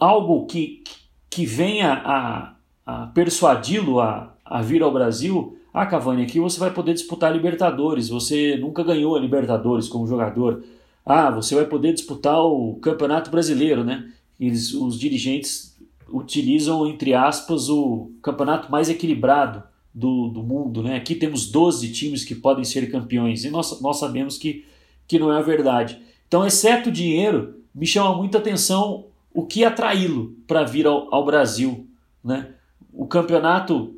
[0.00, 0.82] algo que,
[1.28, 2.54] que venha a,
[2.86, 8.08] a persuadi-lo a, a vir ao Brasil, ah, Cavani, aqui você vai poder disputar Libertadores,
[8.08, 10.64] você nunca ganhou a Libertadores como jogador.
[11.04, 14.10] Ah, você vai poder disputar o Campeonato Brasileiro, né?
[14.40, 20.96] Eles, os dirigentes utilizam, entre aspas, o campeonato mais equilibrado do, do mundo, né?
[20.96, 24.64] Aqui temos 12 times que podem ser campeões e nós, nós sabemos que
[25.08, 26.00] que não é a verdade.
[26.28, 31.24] Então, exceto o dinheiro, me chama muita atenção o que atraí-lo para vir ao, ao,
[31.24, 31.86] Brasil.
[32.22, 32.48] Né?
[32.92, 33.94] O campeonato,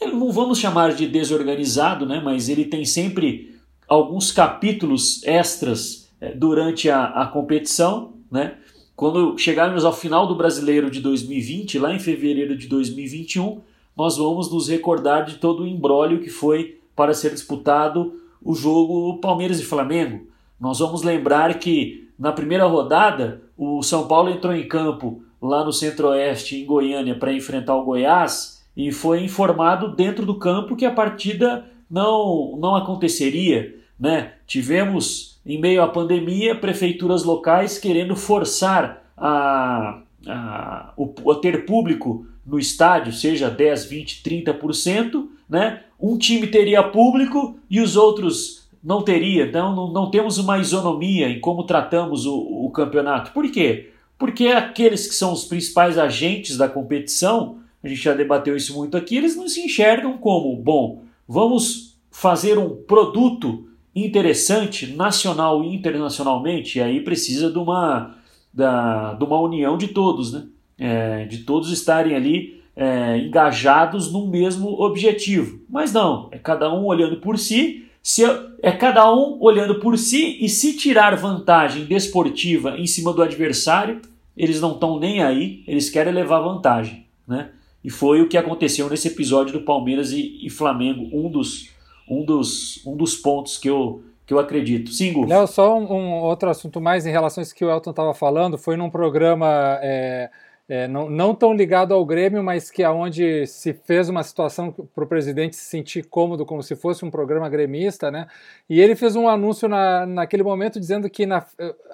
[0.00, 2.20] não vamos chamar de desorganizado, né?
[2.24, 3.54] mas ele tem sempre
[3.86, 8.14] alguns capítulos extras é, durante a, a competição.
[8.30, 8.54] Né?
[8.96, 13.60] Quando chegarmos ao final do brasileiro de 2020, lá em fevereiro de 2021,
[13.94, 19.18] nós vamos nos recordar de todo o embrólio que foi para ser disputado o jogo
[19.20, 20.26] Palmeiras e Flamengo.
[20.60, 25.72] Nós vamos lembrar que na primeira rodada o São Paulo entrou em campo lá no
[25.72, 30.92] Centro-Oeste, em Goiânia, para enfrentar o Goiás e foi informado dentro do campo que a
[30.92, 33.76] partida não, não aconteceria.
[33.98, 34.32] Né?
[34.46, 42.26] Tivemos, em meio à pandemia, prefeituras locais querendo forçar a, a, o, a ter público
[42.44, 45.82] no estádio, seja 10, 20, 30%, né?
[46.00, 49.46] um time teria público e os outros não teria.
[49.46, 53.30] Então não, não temos uma isonomia em como tratamos o, o campeonato.
[53.32, 53.90] Por quê?
[54.18, 58.96] Porque aqueles que são os principais agentes da competição, a gente já debateu isso muito
[58.96, 66.78] aqui, eles não se enxergam como, bom, vamos fazer um produto interessante nacional e internacionalmente,
[66.78, 68.14] e aí precisa de uma,
[68.52, 70.44] da, de uma união de todos, né?
[70.84, 75.60] É, de todos estarem ali é, engajados no mesmo objetivo.
[75.68, 78.22] Mas não, é cada um olhando por si, se
[78.62, 84.00] é cada um olhando por si e se tirar vantagem desportiva em cima do adversário,
[84.36, 87.50] eles não estão nem aí, eles querem levar vantagem, né?
[87.84, 91.70] E foi o que aconteceu nesse episódio do Palmeiras e, e Flamengo, um dos,
[92.08, 94.90] um, dos, um dos pontos que eu, que eu acredito.
[94.90, 97.90] Sim, Léo, só um, um, outro assunto mais em relação a isso que o Elton
[97.90, 100.30] estava falando, foi num programa é,
[100.68, 105.04] é, não, não tão ligado ao Grêmio, mas que aonde se fez uma situação para
[105.04, 108.26] o presidente se sentir cômodo, como se fosse um programa gremista, né?
[108.70, 111.44] E ele fez um anúncio na, naquele momento dizendo que na,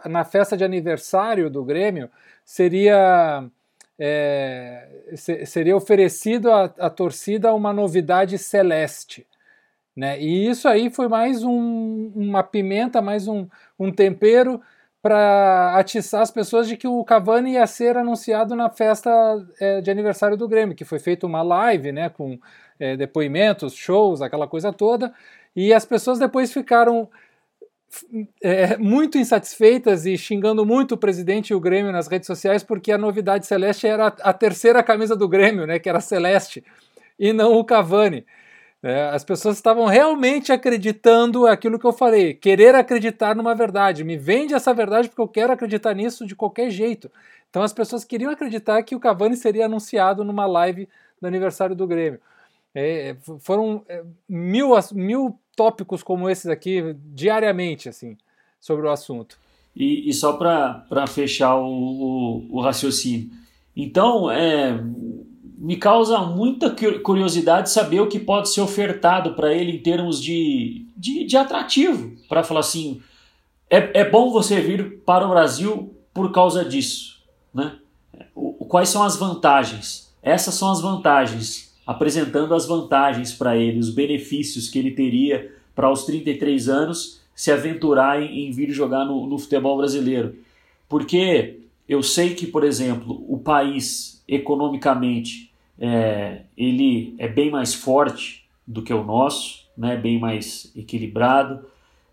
[0.05, 2.11] na festa de aniversário do Grêmio
[2.45, 3.45] seria
[3.99, 4.87] é,
[5.45, 9.27] seria oferecido à, à torcida uma novidade celeste.
[9.97, 10.21] Né?
[10.21, 14.61] E isso aí foi mais um, uma pimenta, mais um, um tempero
[15.01, 19.11] para atiçar as pessoas de que o Cavani ia ser anunciado na festa
[19.61, 22.39] é, de aniversário do Grêmio, que foi feita uma live, né, com
[22.81, 25.13] é, depoimentos, shows, aquela coisa toda,
[25.55, 27.09] e as pessoas depois ficaram
[28.43, 32.93] é, muito insatisfeitas e xingando muito o presidente e o Grêmio nas redes sociais porque
[32.93, 36.65] a novidade celeste era a terceira camisa do Grêmio, né, que era celeste,
[37.19, 38.27] e não o Cavani.
[38.83, 44.05] É, as pessoas estavam realmente acreditando aquilo que eu falei, querer acreditar numa verdade.
[44.05, 47.11] Me vende essa verdade porque eu quero acreditar nisso de qualquer jeito.
[47.51, 50.89] Então as pessoas queriam acreditar que o Cavani seria anunciado numa live
[51.21, 52.21] do aniversário do Grêmio.
[52.75, 58.17] É, foram é, mil, mil tópicos como esses aqui diariamente, assim,
[58.61, 59.39] sobre o assunto.
[59.75, 63.31] E, e só para fechar o, o, o, raciocínio.
[63.77, 64.79] Então, é,
[65.61, 66.71] me causa muita
[67.03, 72.13] curiosidade saber o que pode ser ofertado para ele em termos de, de, de atrativo.
[72.29, 73.03] Para falar assim,
[73.69, 77.21] é, é bom você vir para o Brasil por causa disso.
[77.53, 77.77] Né?
[78.37, 80.15] O, quais são as vantagens?
[80.23, 85.91] Essas são as vantagens, apresentando as vantagens para ele, os benefícios que ele teria para
[85.91, 90.37] os 33 anos se aventurar em, em vir jogar no, no futebol brasileiro.
[90.89, 95.48] Porque eu sei que, por exemplo, o país economicamente
[95.79, 101.65] é, ele é bem mais forte do que o nosso, né, bem mais equilibrado.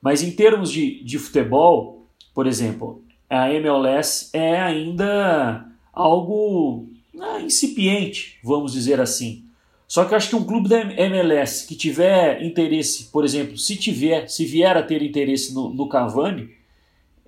[0.02, 8.40] Mas em termos de, de futebol, por exemplo, a MLS é ainda algo né, incipiente,
[8.44, 9.46] vamos dizer assim.
[9.88, 13.76] Só que eu acho que um clube da MLS que tiver interesse, por exemplo, se
[13.76, 16.50] tiver, se vier a ter interesse no, no Cavani,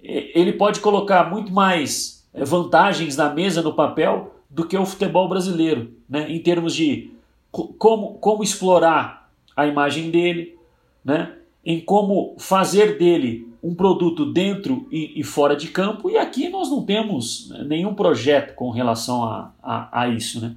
[0.02, 5.28] ele pode colocar muito mais é, vantagens na mesa, no papel, do que o futebol
[5.28, 6.32] brasileiro, né?
[6.32, 7.12] em termos de
[7.52, 10.56] como, como explorar a imagem dele,
[11.04, 11.34] né?
[11.66, 16.70] em como fazer dele um produto dentro e, e, fora de campo, e aqui nós
[16.70, 20.40] não temos né, nenhum projeto com relação a, a, a, isso.
[20.40, 20.56] Né?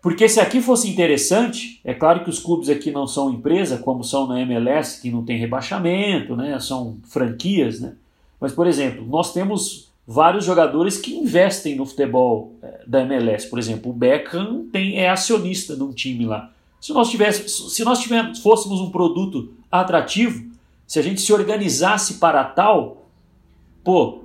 [0.00, 4.04] Porque se aqui fosse interessante, é claro que os clubes aqui não são empresa, como
[4.04, 6.58] são na MLS, que não tem rebaixamento, né?
[6.60, 7.94] são franquias, né?
[8.40, 13.48] mas, por exemplo, nós temos vários jogadores que investem no futebol é, da MLS.
[13.48, 16.50] Por exemplo, o Beckham tem, é acionista de um time lá.
[16.80, 20.44] Se nós, tivéssemos, se nós tivéssemos, fôssemos um produto atrativo,
[20.86, 23.08] se a gente se organizasse para tal,
[23.82, 24.20] pô,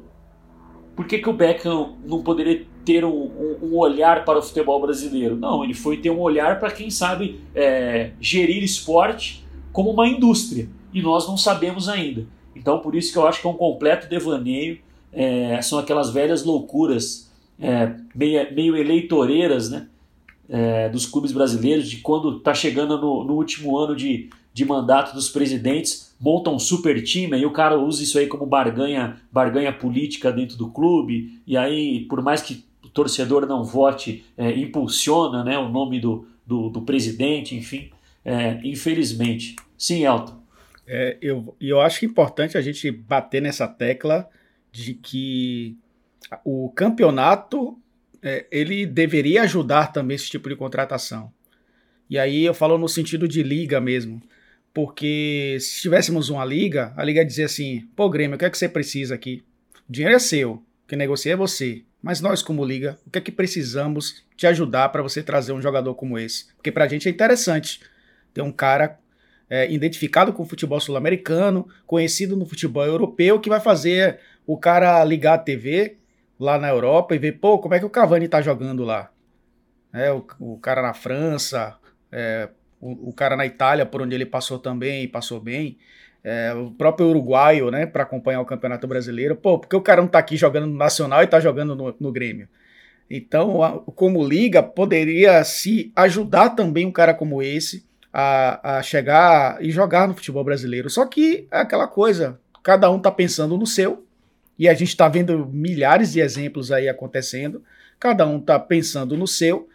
[0.96, 4.82] por que, que o Beckham não poderia ter um, um, um olhar para o futebol
[4.82, 5.38] brasileiro?
[5.38, 10.68] Não, ele foi ter um olhar para quem sabe é, gerir esporte como uma indústria.
[10.94, 12.28] E nós não sabemos ainda.
[12.54, 14.80] Então, por isso que eu acho que é um completo devaneio
[15.12, 19.88] é, são aquelas velhas loucuras é, meio, meio eleitoreiras né,
[20.48, 25.14] é, dos clubes brasileiros, de quando está chegando no, no, último ano de, de mandato
[25.14, 29.74] dos presidentes, montam um super time e o cara usa isso aí como barganha, barganha
[29.74, 35.44] política dentro do clube, e aí, por mais que o torcedor não vote, é, impulsiona
[35.44, 37.90] né, o nome do, do, do presidente, enfim,
[38.24, 39.56] é, infelizmente.
[39.78, 40.40] Sim, Elton.
[40.88, 44.28] É, eu, eu acho importante a gente bater nessa tecla
[44.72, 45.78] de que
[46.44, 47.78] o campeonato
[48.22, 51.32] é, ele deveria ajudar também esse tipo de contratação.
[52.10, 54.22] E aí eu falo no sentido de liga mesmo.
[54.74, 58.58] Porque se tivéssemos uma liga, a liga dizia assim: pô, Grêmio, o que é que
[58.58, 59.44] você precisa aqui?
[59.88, 61.84] O dinheiro é seu, quem negocia é você.
[62.02, 65.62] Mas nós, como liga, o que é que precisamos te ajudar para você trazer um
[65.62, 66.46] jogador como esse?
[66.56, 67.82] Porque para a gente é interessante
[68.34, 68.98] ter um cara
[69.50, 74.20] é, identificado com o futebol sul-americano, conhecido no futebol europeu, que vai fazer
[74.52, 75.98] o cara ligar a TV
[76.40, 79.12] lá na Europa e ver, pô, como é que o Cavani tá jogando lá?
[79.94, 81.78] É, o, o cara na França,
[82.12, 82.50] é,
[82.82, 85.78] o, o, cara na Itália, por onde ele passou também, passou bem.
[86.24, 89.36] É, o próprio uruguaio, né, para acompanhar o Campeonato Brasileiro.
[89.36, 92.12] Pô, porque o cara não tá aqui jogando no Nacional e tá jogando no, no
[92.12, 92.50] Grêmio?
[93.08, 99.64] Então, a, como liga, poderia se ajudar também um cara como esse a, a chegar
[99.64, 100.90] e jogar no futebol brasileiro.
[100.90, 104.09] Só que é aquela coisa, cada um tá pensando no seu,
[104.60, 107.64] e a gente está vendo milhares de exemplos aí acontecendo,
[107.98, 109.70] cada um está pensando no seu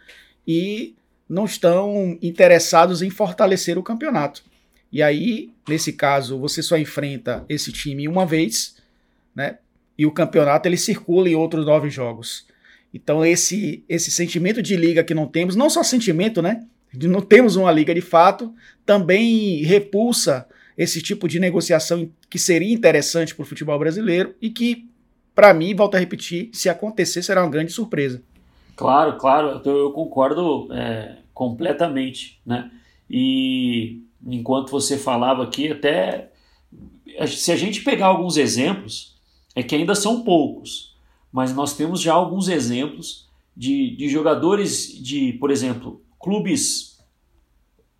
[0.47, 0.95] e
[1.27, 4.43] não estão interessados em fortalecer o campeonato.
[4.91, 8.75] E aí, nesse caso, você só enfrenta esse time uma vez,
[9.35, 9.57] né?
[9.97, 12.45] E o campeonato ele circula em outros nove jogos.
[12.93, 16.63] Então esse esse sentimento de liga que não temos, não só sentimento, né?
[16.93, 18.53] Não temos uma liga de fato,
[18.85, 24.89] também repulsa esse tipo de negociação que seria interessante para o futebol brasileiro e que,
[25.33, 28.21] para mim, volto a repetir, se acontecer, será uma grande surpresa.
[28.75, 32.69] Claro, claro, eu concordo é, completamente, né?
[33.09, 36.29] E enquanto você falava aqui, até
[37.25, 39.15] se a gente pegar alguns exemplos,
[39.55, 40.97] é que ainda são poucos,
[41.31, 46.99] mas nós temos já alguns exemplos de, de jogadores de, por exemplo, clubes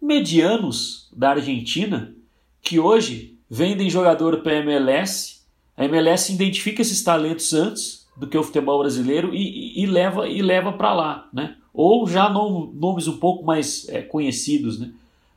[0.01, 2.13] medianos da Argentina
[2.61, 5.41] que hoje vendem jogador para a MLS.
[5.77, 10.27] A MLS identifica esses talentos antes do que o futebol brasileiro e, e, e leva
[10.27, 11.55] e leva para lá, né?
[11.73, 14.91] Ou já no, nomes um pouco mais é, conhecidos, né?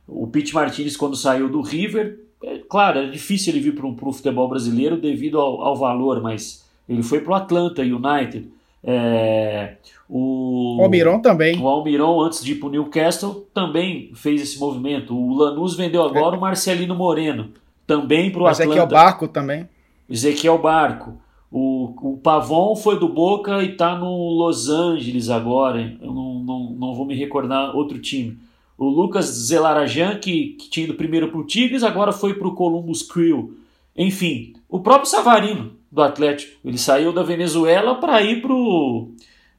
[0.07, 4.13] O Pete Martinez quando saiu do River, é, claro, é difícil ele vir para o
[4.13, 8.47] futebol brasileiro devido ao, ao valor, mas ele foi para o Atlanta United.
[8.81, 9.75] É,
[10.09, 11.59] o Almiron também.
[11.59, 15.15] O Almiron, antes de ir para o Newcastle, também fez esse movimento.
[15.15, 16.37] O Lanús vendeu agora é.
[16.37, 17.49] o Marcelino Moreno,
[17.89, 18.63] também para o Atlanta.
[18.63, 19.67] Ezequiel Barco também.
[20.07, 21.19] Ezequiel Barco.
[21.51, 25.97] O, o Pavon foi do Boca e está no Los Angeles agora.
[25.99, 28.37] Eu não, não, não vou me recordar outro time.
[28.77, 32.53] O Lucas Zelarajan, que, que tinha ido primeiro para o Tigres, agora foi para o
[32.53, 33.57] Columbus Crew.
[33.97, 39.09] Enfim, o próprio Savarino, do Atlético, ele saiu da Venezuela para ir para o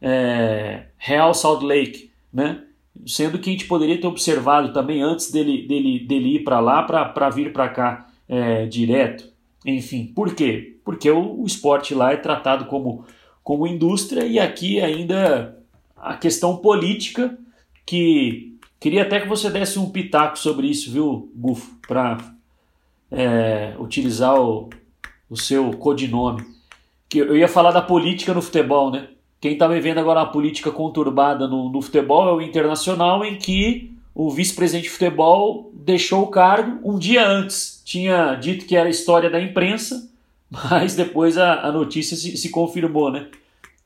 [0.01, 2.63] é, Real Salt Lake, né?
[3.05, 6.85] Sendo que a gente poderia ter observado também antes dele, dele, dele ir para lá
[6.85, 9.29] para vir para cá é, direto.
[9.67, 10.79] Enfim, por quê?
[10.85, 13.05] Porque o, o esporte lá é tratado como,
[13.43, 15.59] como indústria e aqui ainda
[15.97, 17.37] a questão política
[17.85, 22.19] que queria até que você desse um pitaco sobre isso, viu, Gufo, para
[23.11, 24.71] é, utilizar o,
[25.29, 26.47] o seu codinome.
[27.09, 29.09] Que eu ia falar da política no futebol, né?
[29.41, 33.90] Quem está vivendo agora uma política conturbada no, no futebol é o Internacional, em que
[34.15, 37.83] o vice-presidente de futebol deixou o cargo um dia antes.
[37.85, 40.11] Tinha dito que era história da imprensa,
[40.51, 43.29] mas depois a, a notícia se, se confirmou, né?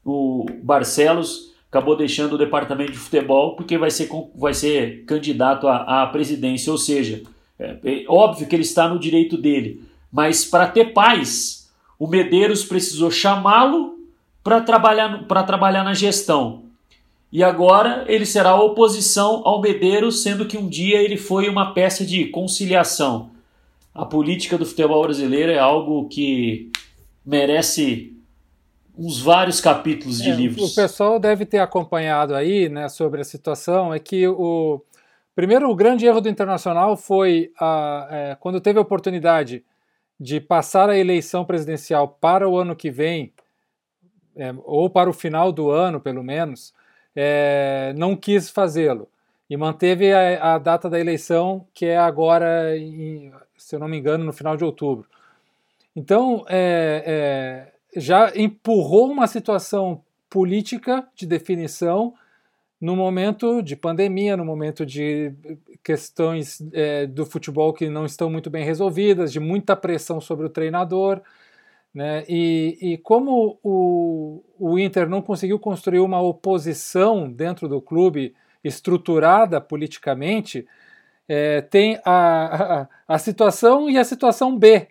[0.04, 6.02] O Barcelos acabou deixando o departamento de futebol porque vai ser, vai ser candidato à,
[6.02, 7.22] à presidência, ou seja,
[7.58, 12.64] é, é óbvio que ele está no direito dele, mas para ter paz, o Medeiros
[12.64, 13.98] precisou chamá-lo
[14.42, 16.63] para trabalhar, trabalhar na gestão.
[17.34, 22.06] E agora ele será oposição ao Medeiros, sendo que um dia ele foi uma peça
[22.06, 23.32] de conciliação.
[23.92, 26.70] A política do futebol brasileiro é algo que
[27.26, 28.16] merece
[28.96, 30.70] uns vários capítulos de é, livros.
[30.70, 34.80] O pessoal deve ter acompanhado aí, né, sobre a situação, é que o
[35.34, 39.64] primeiro o grande erro do Internacional foi a, é, quando teve a oportunidade
[40.20, 43.32] de passar a eleição presidencial para o ano que vem,
[44.36, 46.72] é, ou para o final do ano, pelo menos,
[47.14, 49.08] é, não quis fazê-lo
[49.48, 53.98] e manteve a, a, data da eleição, que é agora, em, se eu não me
[53.98, 55.06] engano, no final de outubro.
[55.94, 62.14] Então, é, é já empurrou uma situação política de definição
[62.80, 65.32] no momento de pandemia, no momento de
[65.82, 70.50] questões é, do futebol que não estão muito bem resolvidas, de muita pressão sobre o
[70.50, 71.20] treinador.
[71.94, 72.24] Né?
[72.28, 78.34] E, e como o, o Inter não conseguiu construir uma oposição dentro do clube
[78.64, 80.66] estruturada politicamente,
[81.28, 84.88] é, tem a, a, a, situação e a situação B.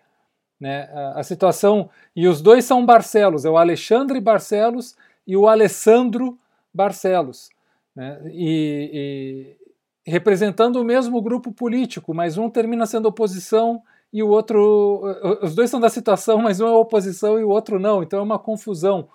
[0.58, 0.88] Né?
[0.92, 1.90] A, a, situação.
[2.16, 4.96] E os dois são Barcelos, é o Alexandre Barcelos
[5.26, 6.38] e o Alessandro
[6.72, 7.50] Barcelos.
[7.94, 8.18] Né?
[8.32, 9.56] E,
[10.06, 13.82] e representando o mesmo grupo político, mas um termina sendo oposição
[14.14, 15.02] e o outro.
[15.42, 18.22] Os dois são da situação, mas um é oposição e o outro não, então é
[18.22, 19.08] uma confusão.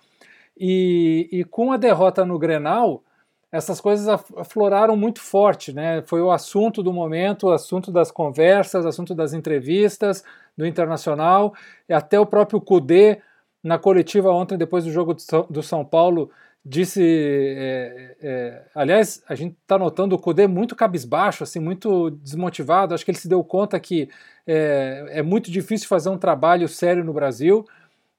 [0.56, 3.02] E, e com a derrota no Grenal,
[3.50, 6.02] essas coisas afloraram muito forte, né?
[6.02, 10.22] Foi o assunto do momento, o assunto das conversas, assunto das entrevistas
[10.54, 11.54] do Internacional,
[11.90, 13.22] até o próprio Cudê,
[13.64, 15.16] na coletiva ontem, depois do jogo
[15.48, 16.30] do São Paulo,
[16.64, 17.02] disse.
[17.02, 22.94] É, é, aliás, a gente está notando o Cudê muito cabisbaixo, assim, muito desmotivado.
[22.94, 24.08] Acho que ele se deu conta que
[24.46, 27.64] é, é muito difícil fazer um trabalho sério no Brasil.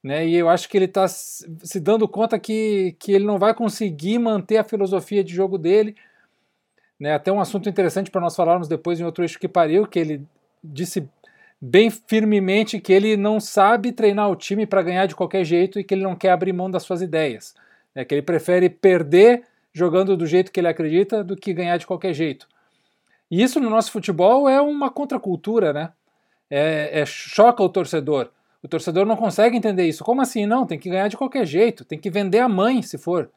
[0.04, 3.54] Né, e eu acho que ele está se dando conta que, que ele não vai
[3.54, 5.96] conseguir manter a filosofia de jogo dele.
[7.00, 10.00] Né, até um assunto interessante para nós falarmos depois em outro eixo que pariu, que
[10.00, 10.26] ele
[10.64, 11.08] disse
[11.62, 15.84] bem firmemente que ele não sabe treinar o time para ganhar de qualquer jeito e
[15.84, 17.54] que ele não quer abrir mão das suas ideias.
[17.96, 21.88] Né, que ele prefere perder jogando do jeito que ele acredita do que ganhar de
[21.88, 22.48] qualquer jeito.
[23.30, 25.94] E isso no nosso futebol é uma contracultura, né?
[26.50, 28.30] É, é, choca o torcedor.
[28.62, 30.04] O torcedor não consegue entender isso.
[30.04, 30.46] Como assim?
[30.46, 33.32] Não, tem que ganhar de qualquer jeito, tem que vender a mãe se for.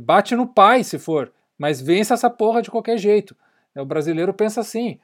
[0.00, 3.34] Bate no pai se for, mas vence essa porra de qualquer jeito.
[3.74, 4.98] O brasileiro pensa assim.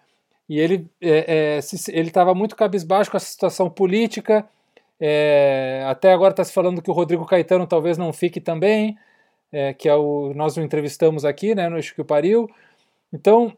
[0.48, 4.46] E ele é, é, ele estava muito cabisbaixo com a situação política.
[5.00, 8.96] É, até agora está se falando que o Rodrigo Caetano talvez não fique também,
[9.52, 12.48] é, que é o, nós o entrevistamos aqui, né, no Eixo que Pariu.
[13.12, 13.56] Então,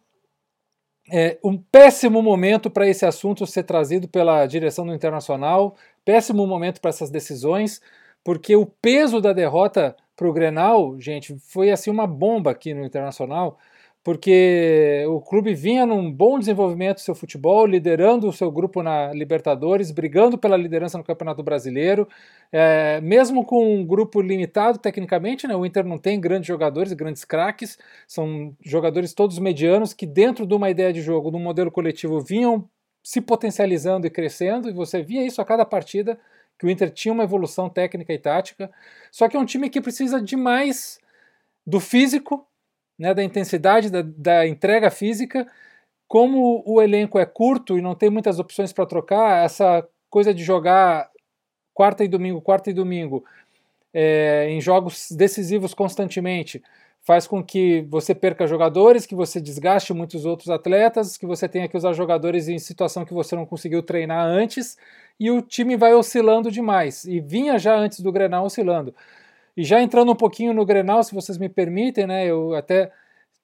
[1.11, 6.81] é um péssimo momento para esse assunto ser trazido pela direção do Internacional, péssimo momento
[6.81, 7.81] para essas decisões,
[8.23, 12.85] porque o peso da derrota para o Grenal, gente, foi assim uma bomba aqui no
[12.85, 13.59] Internacional
[14.09, 19.13] porque o clube vinha num bom desenvolvimento do seu futebol, liderando o seu grupo na
[19.13, 22.09] Libertadores, brigando pela liderança no Campeonato Brasileiro,
[22.51, 27.23] é, mesmo com um grupo limitado tecnicamente, né, o Inter não tem grandes jogadores, grandes
[27.23, 31.71] craques, são jogadores todos medianos que dentro de uma ideia de jogo, de um modelo
[31.71, 32.67] coletivo, vinham
[33.03, 36.19] se potencializando e crescendo, e você via isso a cada partida,
[36.59, 38.71] que o Inter tinha uma evolução técnica e tática,
[39.13, 40.99] só que é um time que precisa de mais
[41.67, 42.48] do físico
[42.99, 45.47] né, da intensidade da, da entrega física.
[46.07, 50.43] Como o elenco é curto e não tem muitas opções para trocar, essa coisa de
[50.43, 51.11] jogar
[51.75, 53.25] quarta e domingo, quarta e domingo,
[53.93, 56.63] é, em jogos decisivos constantemente,
[57.03, 61.69] faz com que você perca jogadores, que você desgaste muitos outros atletas, que você tenha
[61.69, 64.77] que usar jogadores em situação que você não conseguiu treinar antes,
[65.19, 67.05] e o time vai oscilando demais.
[67.05, 68.95] E vinha já antes do Grenal oscilando.
[69.59, 72.93] E já entrando um pouquinho no Grenal, se vocês me permitem, né, eu até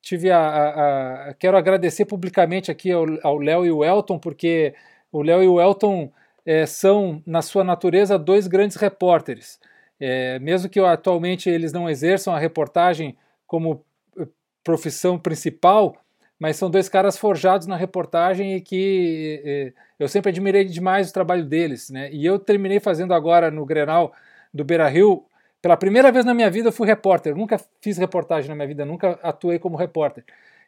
[0.01, 4.77] tive a, a, a quero agradecer publicamente aqui ao Léo e o Elton, porque
[5.11, 6.13] o Léo e o Elton
[6.47, 9.59] é, são, na sua natureza, dois grandes repórteres.
[9.99, 13.85] É, mesmo que atualmente eles não exerçam a reportagem como
[14.17, 14.29] eh,
[14.63, 15.97] profissão principal,
[16.39, 21.13] mas são dois caras forjados na reportagem e que eh, eu sempre admirei demais o
[21.13, 21.91] trabalho deles.
[21.91, 22.09] Né?
[22.13, 24.13] E eu terminei fazendo agora no Grenal
[24.53, 25.27] do Beira Rio.
[25.65, 27.35] Pela primeira vez na minha vida eu fui repórter.
[27.35, 30.23] Nunca fiz reportagem na minha vida, nunca atuei como repórter.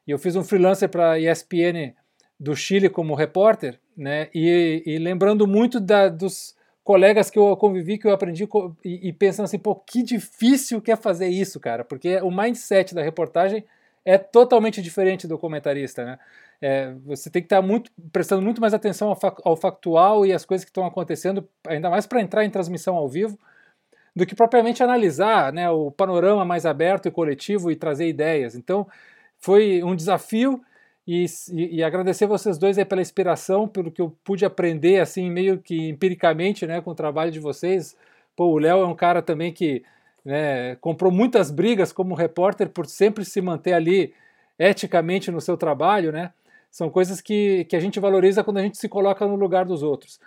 [0.06, 1.92] E eu fiz um freelancer para a ESPN
[2.40, 4.30] do Chile como repórter, né?
[4.34, 8.48] E, e lembrando muito da, dos colegas que eu convivi, que eu aprendi
[8.82, 12.94] e, e pensando assim, pô, que difícil que é fazer isso, cara, porque o mindset
[12.94, 13.66] da reportagem
[14.02, 16.18] é totalmente diferente do comentarista, né?
[16.58, 20.46] É, você tem que estar muito prestando muito mais atenção ao, ao factual e às
[20.46, 23.38] coisas que estão acontecendo, ainda mais para entrar em transmissão ao vivo,
[24.16, 28.54] do que propriamente analisar né, o panorama mais aberto e coletivo e trazer ideias.
[28.54, 28.88] Então,
[29.38, 30.58] foi um desafio
[31.06, 35.58] e, e, e, agradecer vocês dois pela inspiração, pelo que eu pude aprender, assim, meio
[35.58, 37.94] que empiricamente, né, com o trabalho de vocês.
[38.34, 39.84] Pô, o Léo é um cara também que
[40.24, 44.14] né, comprou muitas brigas como repórter por sempre se manter ali
[44.58, 46.32] eticamente no seu trabalho, né?
[46.70, 49.82] São coisas que, que a gente valoriza quando a gente se coloca no lugar dos
[49.82, 50.18] outros.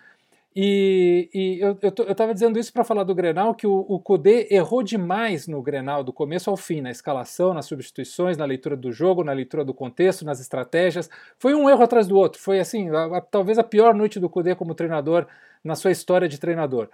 [0.56, 1.78] E, e eu
[2.10, 4.02] estava dizendo isso para falar do Grenal, que o, o
[4.50, 8.91] errou demais no Grenal, do começo ao fim, na escalação, nas substituições, na leitura do
[8.91, 11.10] jogo, na leitura do contexto, nas estratégias.
[11.38, 12.41] Foi um erro atrás do outro.
[12.41, 15.28] Foi assim, a, a, talvez a pior noite do Kudê como treinador
[15.64, 16.89] na sua história de treinador.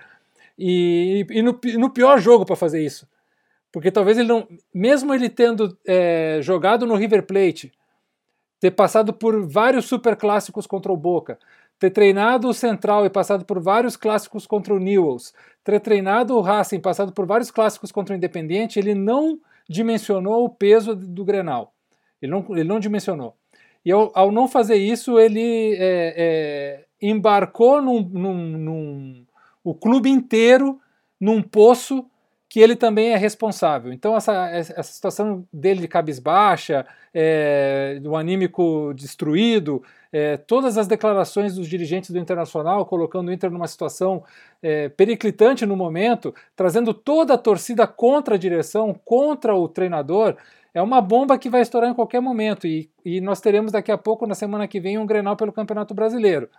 [0.59, 3.07] E, e, no, no pior jogo para fazer isso.
[3.71, 4.47] Porque talvez ele não.
[4.73, 7.71] Mesmo ele tendo é, jogado no River Plate,
[8.59, 11.37] ter passado por vários super clássicos contra o Boca,
[11.79, 16.41] ter treinado o Central e passado por vários clássicos contra o Newells, ter treinado o
[16.41, 21.73] Racing, passado por vários clássicos contra o Independiente, ele não dimensionou o peso do Grenal.
[22.21, 23.35] Ele não, ele não dimensionou.
[23.83, 29.25] E ao, ao não fazer isso, ele é, é, embarcou num, num, num,
[29.63, 30.79] o clube inteiro
[31.19, 32.05] num poço
[32.55, 33.91] que ele também é responsável.
[33.91, 41.55] Então, essa, essa situação dele de cabisbaixa, é, do anímico destruído, é, todas as declarações
[41.55, 44.23] dos dirigentes do Internacional colocando o Inter numa situação
[44.63, 50.37] é, periclitante no momento, trazendo toda a torcida contra a direção, contra o treinador,
[50.73, 52.65] é uma bomba que vai estourar em qualquer momento.
[52.65, 55.93] E, e nós teremos daqui a pouco, na semana que vem, um Grenal pelo Campeonato
[55.93, 56.49] Brasileiro.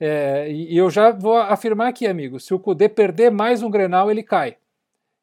[0.00, 4.10] É, e, eu já vou afirmar aqui, amigo, se o Cudê perder mais um Grenal,
[4.10, 4.56] ele cai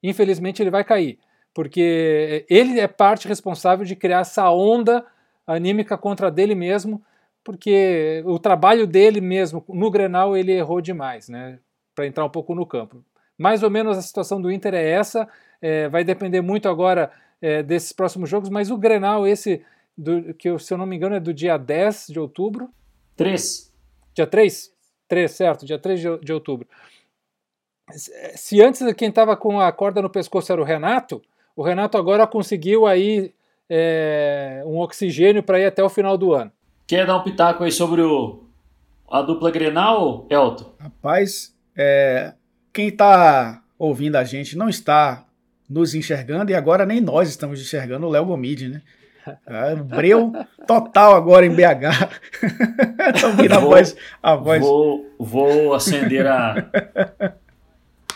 [0.01, 1.19] infelizmente ele vai cair,
[1.53, 5.05] porque ele é parte responsável de criar essa onda
[5.45, 7.01] anímica contra dele mesmo,
[7.43, 11.59] porque o trabalho dele mesmo no Grenal ele errou demais, né?
[11.95, 13.03] Para entrar um pouco no campo.
[13.37, 15.27] Mais ou menos a situação do Inter é essa,
[15.61, 19.63] é, vai depender muito agora é, desses próximos jogos, mas o Grenal, esse,
[19.97, 22.69] do, que se eu não me engano é do dia 10 de outubro.
[23.15, 23.73] 3.
[24.13, 24.71] Dia 3?
[25.07, 26.67] 3, certo, dia 3 de, de outubro
[27.91, 31.21] se antes quem estava com a corda no pescoço era o Renato,
[31.55, 33.33] o Renato agora conseguiu aí
[33.69, 36.51] é, um oxigênio para ir até o final do ano.
[36.87, 38.43] Quer dar um pitaco aí sobre o,
[39.09, 40.73] a dupla Grenal, Elton?
[40.79, 42.33] Rapaz, é,
[42.73, 45.25] quem está ouvindo a gente não está
[45.69, 48.81] nos enxergando e agora nem nós estamos enxergando o Léo Gomide, né?
[49.45, 50.33] É, breu
[50.67, 52.09] total agora em BH.
[53.21, 53.95] Tô ouvindo a voz.
[54.21, 54.61] A voz.
[54.61, 56.55] Vou, vou acender a,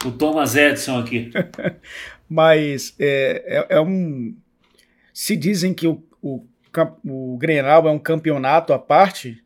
[0.06, 1.32] o Thomas Edison aqui.
[2.30, 4.36] Mas é, é, é, um.
[5.14, 6.46] Se dizem que o, o,
[7.06, 9.42] o Grenal é um campeonato à parte,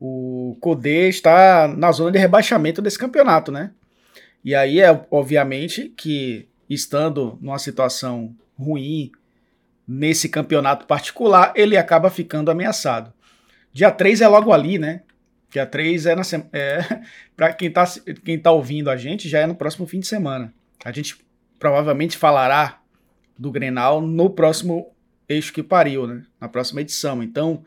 [0.00, 3.72] o Codê está na zona de rebaixamento desse campeonato, né?
[4.44, 9.10] E aí é obviamente que estando numa situação ruim
[9.86, 13.12] nesse campeonato particular, ele acaba ficando ameaçado.
[13.72, 15.02] Dia 3 é logo ali, né?
[15.54, 16.80] Dia 3 é na é,
[17.36, 17.84] para quem está
[18.24, 20.52] quem tá ouvindo a gente, já é no próximo fim de semana.
[20.84, 21.16] A gente
[21.60, 22.82] provavelmente falará
[23.38, 24.92] do Grenal no próximo
[25.28, 26.24] Eixo que Pariu, né?
[26.40, 27.22] Na próxima edição.
[27.22, 27.64] Então,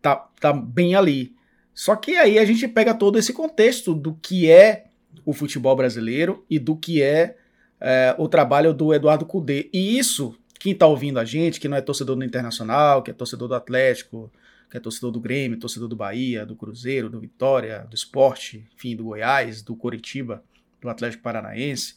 [0.00, 1.36] tá, tá bem ali.
[1.74, 4.86] Só que aí a gente pega todo esse contexto do que é
[5.22, 7.36] o futebol brasileiro e do que é,
[7.78, 9.68] é o trabalho do Eduardo Cudê.
[9.74, 13.14] E isso, quem está ouvindo a gente, que não é torcedor do Internacional, que é
[13.14, 14.32] torcedor do Atlético,
[14.76, 18.94] que é torcedor do Grêmio, torcedor do Bahia, do Cruzeiro, do Vitória, do Esporte, enfim,
[18.94, 20.44] do Goiás, do Coritiba,
[20.82, 21.94] do Atlético Paranaense,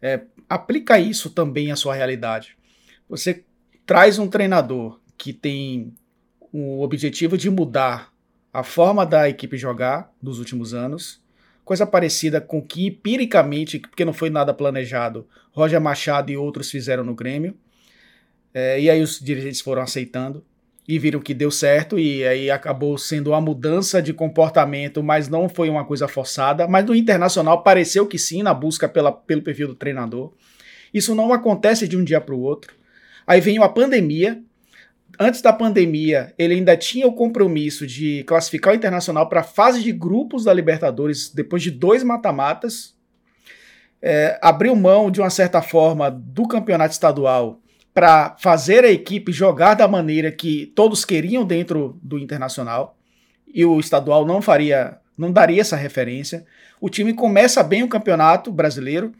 [0.00, 2.56] é, aplica isso também à sua realidade.
[3.08, 3.44] Você
[3.84, 5.92] traz um treinador que tem
[6.52, 8.12] o objetivo de mudar
[8.52, 11.20] a forma da equipe jogar nos últimos anos,
[11.64, 17.02] coisa parecida com que empiricamente, porque não foi nada planejado, Roger Machado e outros fizeram
[17.02, 17.56] no Grêmio.
[18.52, 20.44] É, e aí os dirigentes foram aceitando
[20.86, 25.48] e viram que deu certo e aí acabou sendo uma mudança de comportamento, mas não
[25.48, 26.68] foi uma coisa forçada.
[26.68, 30.32] Mas no internacional pareceu que sim, na busca pela, pelo perfil do treinador.
[30.92, 32.74] Isso não acontece de um dia para o outro.
[33.26, 34.42] Aí vem a pandemia,
[35.18, 39.82] antes da pandemia, ele ainda tinha o compromisso de classificar o Internacional para a fase
[39.82, 42.94] de grupos da Libertadores depois de dois mata-matas.
[44.02, 47.62] É, abriu mão, de uma certa forma, do campeonato estadual
[47.94, 52.98] para fazer a equipe jogar da maneira que todos queriam dentro do Internacional.
[53.46, 56.44] E o estadual não faria, não daria essa referência.
[56.80, 59.12] O time começa bem o campeonato brasileiro,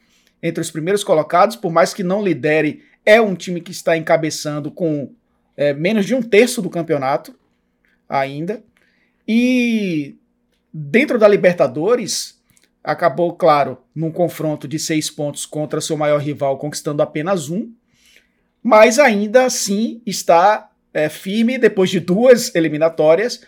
[0.43, 4.71] entre os primeiros colocados, por mais que não lidere, é um time que está encabeçando
[4.71, 5.11] com
[5.57, 7.35] é, menos de um terço do campeonato
[8.09, 8.63] ainda.
[9.27, 10.17] E
[10.73, 12.43] dentro da Libertadores,
[12.83, 17.73] acabou, claro, num confronto de seis pontos contra seu maior rival, conquistando apenas um.
[18.65, 23.43] Mas ainda assim está é, firme, depois de duas eliminatórias,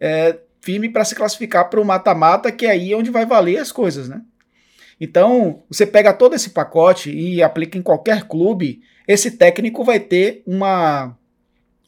[0.00, 3.70] é, firme para se classificar para o mata-mata, que é aí onde vai valer as
[3.70, 4.22] coisas, né?
[4.98, 10.42] Então, você pega todo esse pacote e aplica em qualquer clube, esse técnico vai ter
[10.46, 11.14] uma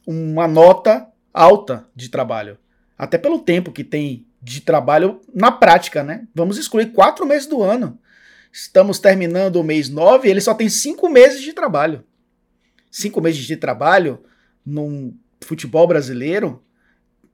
[0.07, 2.59] uma nota alta de trabalho.
[2.97, 6.27] Até pelo tempo que tem de trabalho na prática, né?
[6.35, 7.99] Vamos excluir quatro meses do ano.
[8.53, 12.05] Estamos terminando o mês nove, ele só tem cinco meses de trabalho.
[12.97, 14.23] Cinco meses de trabalho
[14.65, 16.63] num futebol brasileiro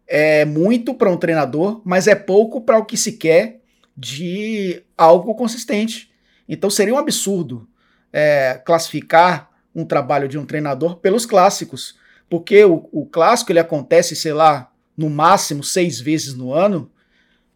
[0.08, 3.60] é muito para um treinador, mas é pouco para o que se quer
[3.96, 6.10] de algo consistente.
[6.48, 7.68] Então seria um absurdo
[8.12, 11.96] é, classificar um trabalho de um treinador pelos clássicos
[12.32, 16.90] porque o, o clássico ele acontece, sei lá, no máximo seis vezes no ano,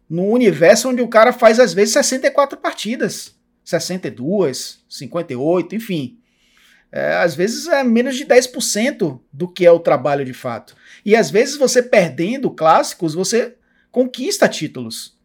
[0.07, 3.35] num universo onde o cara faz às vezes 64 partidas,
[3.65, 6.19] 62, 58, enfim.
[6.97, 10.75] É, às vezes é menos de 10% do que é o trabalho de fato.
[11.05, 13.53] E às vezes você perdendo clássicos, você
[13.91, 15.15] conquista títulos.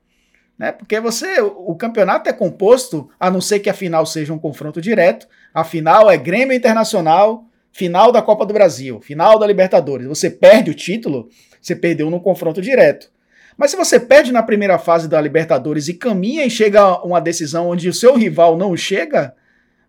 [0.58, 0.70] Né?
[0.70, 4.82] Porque você, o campeonato é composto, a não ser que a final seja um confronto
[4.82, 10.28] direto, a final é Grêmio Internacional final da Copa do Brasil, final da Libertadores, você
[10.28, 13.10] perde o título, você perdeu no confronto direto.
[13.56, 17.18] Mas se você perde na primeira fase da Libertadores e caminha e chega a uma
[17.18, 19.34] decisão onde o seu rival não chega,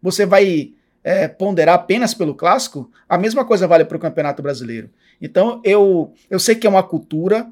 [0.01, 0.71] você vai
[1.03, 2.91] é, ponderar apenas pelo clássico?
[3.07, 4.89] A mesma coisa vale para o Campeonato Brasileiro.
[5.21, 7.47] Então eu, eu sei que é uma cultura,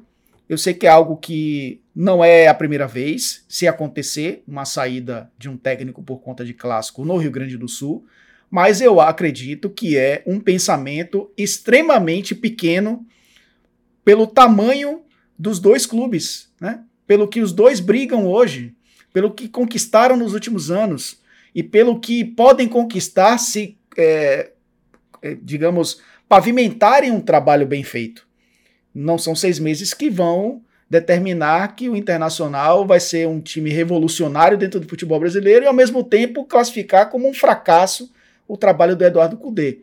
[0.48, 5.30] eu sei que é algo que não é a primeira vez se acontecer uma saída
[5.38, 8.04] de um técnico por conta de clássico no Rio Grande do Sul
[8.52, 13.06] mas eu acredito que é um pensamento extremamente pequeno
[14.04, 15.00] pelo tamanho
[15.38, 16.84] dos dois clubes, né?
[17.06, 18.74] pelo que os dois brigam hoje,
[19.10, 21.21] pelo que conquistaram nos últimos anos
[21.54, 24.50] e pelo que podem conquistar se, é,
[25.20, 28.26] é, digamos, pavimentarem um trabalho bem feito.
[28.94, 34.58] Não são seis meses que vão determinar que o Internacional vai ser um time revolucionário
[34.58, 38.12] dentro do futebol brasileiro e, ao mesmo tempo, classificar como um fracasso
[38.46, 39.80] o trabalho do Eduardo Cudê.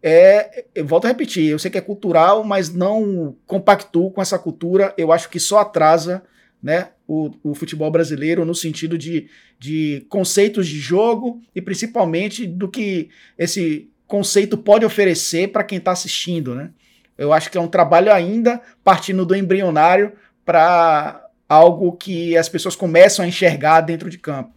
[0.00, 4.38] É, eu volto a repetir, eu sei que é cultural, mas não compactuo com essa
[4.38, 4.92] cultura.
[4.96, 6.22] Eu acho que só atrasa
[6.62, 12.68] né, o, o futebol brasileiro no sentido de, de conceitos de jogo e principalmente do
[12.68, 16.54] que esse conceito pode oferecer para quem está assistindo.
[16.54, 16.70] Né?
[17.18, 20.12] Eu acho que é um trabalho ainda partindo do embrionário
[20.44, 24.52] para algo que as pessoas começam a enxergar dentro de campo.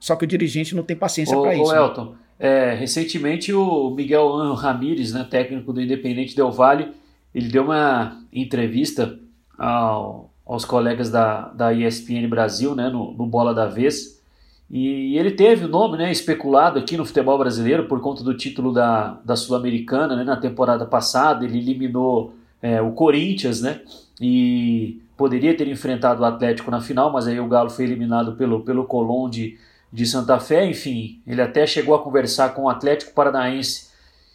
[0.00, 1.70] Só que o dirigente não tem paciência para isso.
[1.70, 1.78] Ô, né?
[1.78, 2.16] Elton, né?
[2.40, 6.88] É, recentemente o Miguel Ramírez, né, técnico do Independente Del Valle,
[7.34, 9.18] ele deu uma entrevista
[9.58, 14.20] ao, aos colegas da, da ESPN Brasil, né, no, no Bola da Vez,
[14.68, 18.72] e ele teve o nome né, especulado aqui no futebol brasileiro por conta do título
[18.72, 21.44] da, da Sul-Americana né, na temporada passada.
[21.44, 23.80] Ele eliminou é, o Corinthians né,
[24.20, 28.60] e poderia ter enfrentado o Atlético na final, mas aí o Galo foi eliminado pelo,
[28.60, 29.58] pelo Colón de
[29.92, 33.90] de Santa Fé, enfim, ele até chegou a conversar com o Atlético Paranaense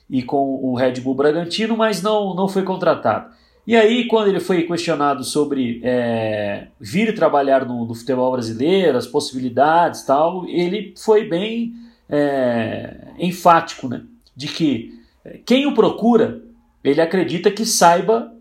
[0.09, 3.33] e com o Red Bull Bragantino, mas não, não foi contratado.
[3.67, 9.07] E aí, quando ele foi questionado sobre é, vir trabalhar no, no, futebol brasileiro, as
[9.07, 11.73] possibilidades tal, ele foi bem
[12.07, 14.03] é, enfático, né?
[14.35, 16.43] De que é, quem o procura,
[16.83, 18.31] ele acredita que saiba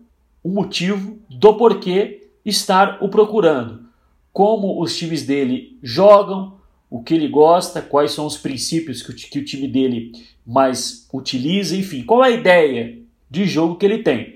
[0.43, 3.83] o motivo do porquê estar o procurando.
[4.31, 6.53] Como os times dele jogam,
[6.87, 10.11] o que ele gosta, quais são os princípios que o, que o time dele
[10.45, 12.99] mais utiliza, enfim, qual é a ideia
[13.29, 14.34] de jogo que ele tem.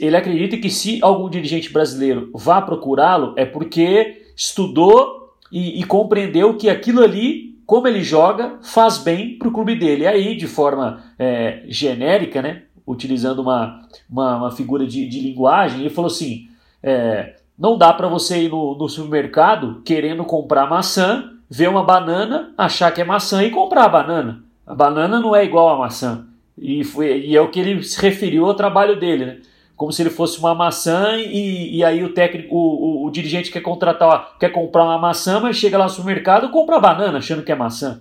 [0.00, 6.56] Ele acredita que se algum dirigente brasileiro vá procurá-lo, é porque estudou e, e, compreendeu
[6.56, 10.04] que aquilo ali, como ele joga, faz bem para o clube dele.
[10.04, 15.80] E aí, de forma é, genérica, né, utilizando uma, uma, uma figura de, de, linguagem,
[15.80, 16.48] ele falou assim:
[16.82, 22.54] é, não dá para você ir no, no supermercado querendo comprar maçã, ver uma banana,
[22.56, 24.44] achar que é maçã e comprar a banana.
[24.66, 26.26] A banana não é igual à maçã.
[26.56, 29.38] E, foi, e é o que ele se referiu ao trabalho dele, né?
[29.82, 33.50] Como se ele fosse uma maçã e, e aí o técnico, o, o, o dirigente
[33.50, 37.42] quer contratar, quer comprar uma maçã, mas chega lá no supermercado e compra banana, achando
[37.42, 38.00] que é maçã.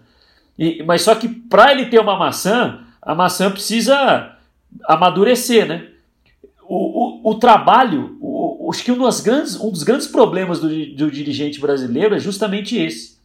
[0.60, 4.36] E, mas só que para ele ter uma maçã, a maçã precisa
[4.84, 5.88] amadurecer, né?
[6.70, 10.68] O, o, o trabalho, o, acho que um dos grandes, um dos grandes problemas do,
[10.68, 13.18] do dirigente brasileiro é justamente esse.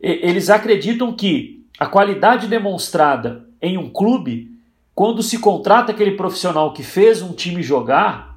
[0.00, 4.55] Eles acreditam que a qualidade demonstrada em um clube,
[4.96, 8.34] quando se contrata aquele profissional que fez um time jogar,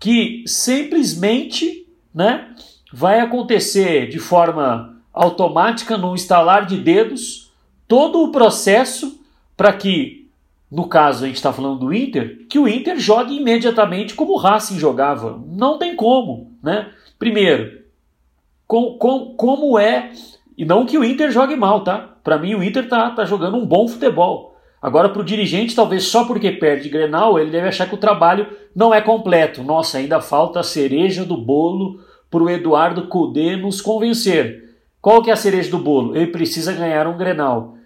[0.00, 2.52] que simplesmente né,
[2.92, 7.52] vai acontecer de forma automática, num instalar de dedos,
[7.86, 9.20] todo o processo
[9.56, 10.28] para que,
[10.68, 14.36] no caso a gente está falando do Inter, que o Inter jogue imediatamente como o
[14.36, 15.40] Racing jogava.
[15.46, 16.50] Não tem como.
[16.60, 16.90] Né?
[17.20, 17.84] Primeiro,
[18.66, 20.10] com, com, como é.
[20.58, 22.16] E não que o Inter jogue mal, tá?
[22.24, 24.53] Para mim, o Inter tá, tá jogando um bom futebol.
[24.84, 28.46] Agora, para o dirigente, talvez só porque perde Grenal, ele deve achar que o trabalho
[28.76, 29.62] não é completo.
[29.62, 34.74] Nossa, ainda falta a cereja do bolo para o Eduardo Cudê nos convencer.
[35.00, 36.14] Qual que é a cereja do bolo?
[36.14, 37.78] Ele precisa ganhar um Grenal.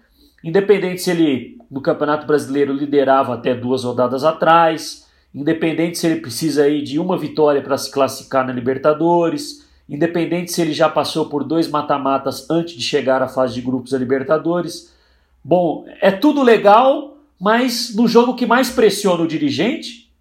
[0.43, 6.63] Independente se ele, no Campeonato Brasileiro, liderava até duas rodadas atrás, independente se ele precisa
[6.63, 11.45] aí de uma vitória para se classificar na Libertadores, independente se ele já passou por
[11.45, 14.98] dois mata-matas antes de chegar à fase de grupos da Libertadores.
[15.43, 20.11] Bom, é tudo legal, mas no jogo que mais pressiona o dirigente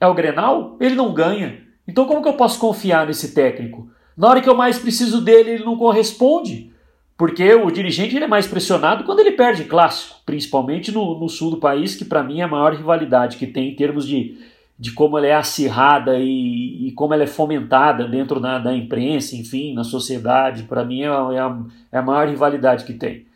[0.00, 1.60] é o Grenal, ele não ganha.
[1.86, 3.90] Então como que eu posso confiar nesse técnico?
[4.16, 6.72] Na hora que eu mais preciso dele, ele não corresponde.
[7.16, 11.50] Porque o dirigente ele é mais pressionado quando ele perde clássico, principalmente no, no sul
[11.50, 14.38] do país, que para mim é a maior rivalidade que tem em termos de
[14.78, 19.34] de como ela é acirrada e, e como ela é fomentada dentro da, da imprensa,
[19.34, 21.58] enfim, na sociedade, para mim é é, a,
[21.90, 23.26] é a, maior rivalidade que tem.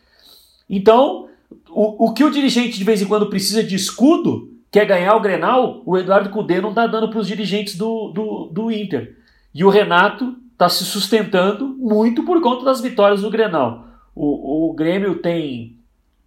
[0.69, 1.27] Então,
[1.69, 5.21] o, o que o dirigente de vez em quando precisa de escudo, quer ganhar o
[5.21, 9.17] Grenal, o Eduardo Cudê não está dando para os dirigentes do, do, do Inter.
[9.53, 13.87] E o Renato está se sustentando muito por conta das vitórias do Grenal.
[14.15, 15.77] O, o Grêmio tem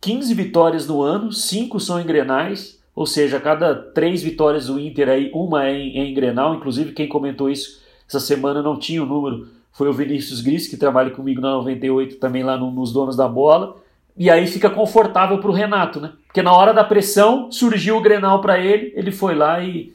[0.00, 5.08] 15 vitórias no ano, 5 são em Grenais, ou seja, cada três vitórias do Inter,
[5.08, 6.54] aí, uma é em, é em Grenal.
[6.54, 10.76] Inclusive, quem comentou isso essa semana não tinha o número, foi o Vinícius Gris, que
[10.76, 13.76] trabalha comigo na 98 também lá no, nos Donos da Bola.
[14.16, 16.12] E aí fica confortável para o Renato, né?
[16.26, 19.92] Porque na hora da pressão surgiu o Grenal para ele, ele foi lá e,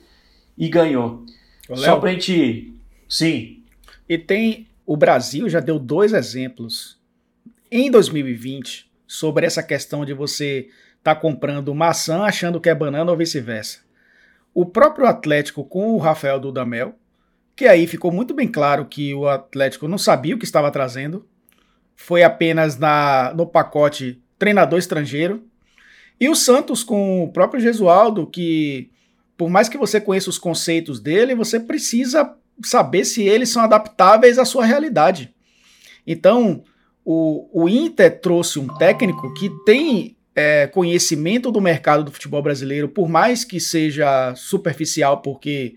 [0.58, 1.26] e ganhou.
[1.68, 2.74] Ô, Só para a gente.
[3.10, 3.64] Sim.
[4.08, 4.68] E tem.
[4.86, 7.00] O Brasil já deu dois exemplos
[7.72, 10.68] em 2020 sobre essa questão de você
[10.98, 13.80] está comprando maçã achando que é banana ou vice-versa.
[14.54, 16.96] O próprio Atlético com o Rafael Dudamel,
[17.56, 21.26] que aí ficou muito bem claro que o Atlético não sabia o que estava trazendo,
[22.02, 25.44] foi apenas na, no pacote treinador estrangeiro.
[26.20, 28.90] E o Santos com o próprio Gesualdo, que
[29.38, 34.38] por mais que você conheça os conceitos dele, você precisa saber se eles são adaptáveis
[34.38, 35.34] à sua realidade.
[36.06, 36.64] Então,
[37.04, 42.88] o, o Inter trouxe um técnico que tem é, conhecimento do mercado do futebol brasileiro,
[42.88, 45.76] por mais que seja superficial, porque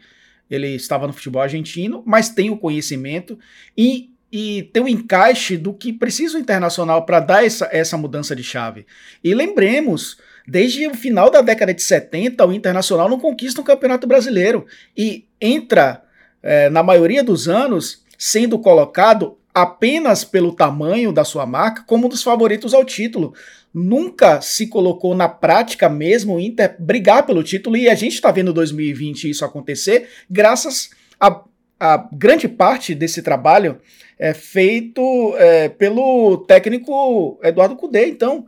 [0.51, 3.39] ele estava no futebol argentino, mas tem o conhecimento
[3.77, 8.35] e, e tem o encaixe do que precisa o internacional para dar essa, essa mudança
[8.35, 8.85] de chave.
[9.23, 14.09] E lembremos, desde o final da década de 70, o internacional não conquista um campeonato
[14.09, 14.67] brasileiro
[14.97, 16.03] e entra,
[16.43, 22.09] é, na maioria dos anos, sendo colocado apenas pelo tamanho da sua marca como um
[22.09, 23.35] dos favoritos ao título.
[23.73, 28.33] Nunca se colocou na prática mesmo o Inter brigar pelo título e a gente está
[28.33, 31.41] vendo 2020 isso acontecer graças a,
[31.85, 33.79] a grande parte desse trabalho
[34.19, 38.07] é feito é, pelo técnico Eduardo Cudê.
[38.07, 38.47] Então,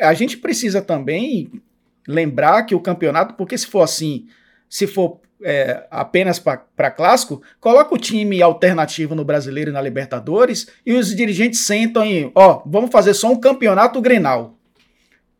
[0.00, 1.50] a gente precisa também
[2.08, 4.26] lembrar que o campeonato, porque se for assim,
[4.68, 10.68] se for é, apenas para clássico, coloca o time alternativo no Brasileiro e na Libertadores
[10.84, 14.56] e os dirigentes sentam e, ó, vamos fazer só um campeonato Grenal.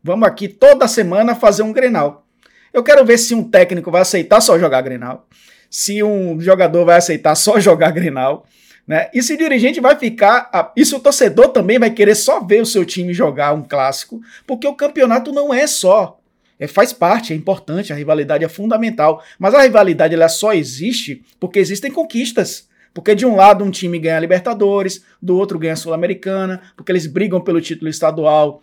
[0.03, 2.25] Vamos aqui toda semana fazer um Grenal.
[2.73, 5.27] Eu quero ver se um técnico vai aceitar só jogar Grenal,
[5.71, 8.45] se um jogador vai aceitar só jogar Grenal,
[8.85, 9.09] né?
[9.13, 12.61] E se o dirigente vai ficar, e se o torcedor também vai querer só ver
[12.61, 16.19] o seu time jogar um clássico, porque o campeonato não é só
[16.59, 19.23] É, faz parte, é importante, a rivalidade é fundamental.
[19.39, 22.69] Mas a rivalidade ela só existe porque existem conquistas.
[22.93, 26.91] Porque de um lado um time ganha a Libertadores, do outro ganha a Sul-Americana, porque
[26.91, 28.61] eles brigam pelo título estadual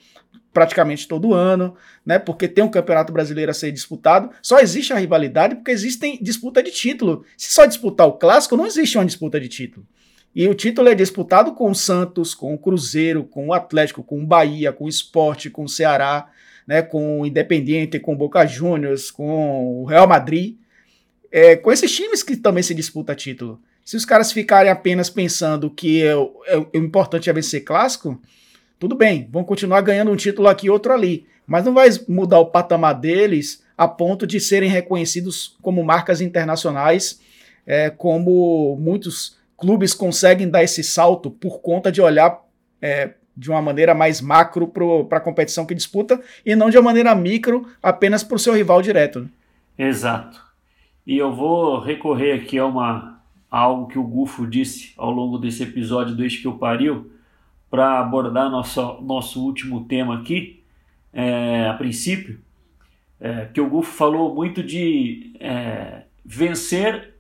[0.58, 2.18] praticamente todo ano, né?
[2.18, 4.30] Porque tem um campeonato brasileiro a ser disputado.
[4.42, 7.24] Só existe a rivalidade porque existem disputa de título.
[7.36, 9.86] Se só disputar o clássico, não existe uma disputa de título.
[10.34, 14.20] E o título é disputado com o Santos, com o Cruzeiro, com o Atlético, com
[14.20, 16.28] o Bahia, com o Esporte, com o Ceará,
[16.66, 20.56] né, com o Independiente, com o Boca Juniors, com o Real Madrid.
[21.30, 23.60] É, com esses times que também se disputa título.
[23.84, 26.10] Se os caras ficarem apenas pensando que é,
[26.46, 28.20] é, o importante é vencer clássico,
[28.78, 31.26] tudo bem, vão continuar ganhando um título aqui e outro ali.
[31.46, 37.20] Mas não vai mudar o patamar deles a ponto de serem reconhecidos como marcas internacionais,
[37.66, 42.40] é, como muitos clubes conseguem dar esse salto por conta de olhar
[42.80, 44.68] é, de uma maneira mais macro
[45.08, 48.54] para a competição que disputa e não de uma maneira micro apenas para o seu
[48.54, 49.20] rival direto.
[49.20, 49.28] Né?
[49.78, 50.40] Exato.
[51.06, 53.20] E eu vou recorrer aqui a, uma,
[53.50, 57.12] a algo que o Gufo disse ao longo desse episódio do Eixo que eu pariu
[57.70, 60.62] para abordar nosso, nosso último tema aqui,
[61.12, 62.40] é, a princípio,
[63.20, 67.14] é, que o Gufo falou muito de é, vencer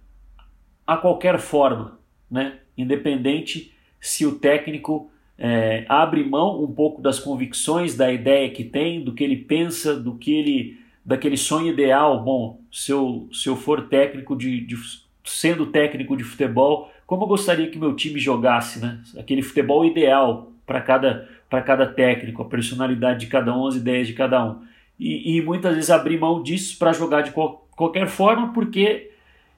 [0.86, 1.98] a qualquer forma
[2.30, 2.58] né?
[2.76, 9.02] independente se o técnico é, abre mão um pouco das convicções, da ideia que tem,
[9.02, 12.22] do que ele pensa, do que ele, daquele sonho ideal.
[12.22, 14.76] Bom, se eu, se eu for técnico de, de
[15.24, 19.00] sendo técnico de futebol, como eu gostaria que meu time jogasse, né?
[19.18, 24.06] Aquele futebol ideal para cada para cada técnico, a personalidade de cada um, as ideias
[24.06, 24.60] de cada um.
[25.00, 29.10] E, e muitas vezes abrir mão disso para jogar de qual, qualquer forma, porque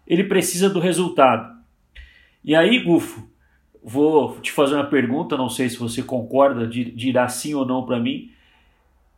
[0.07, 1.53] ele precisa do resultado.
[2.45, 3.29] E aí, Gufo,
[3.83, 7.99] vou te fazer uma pergunta, não sei se você concorda, dirá sim ou não para
[7.99, 8.31] mim.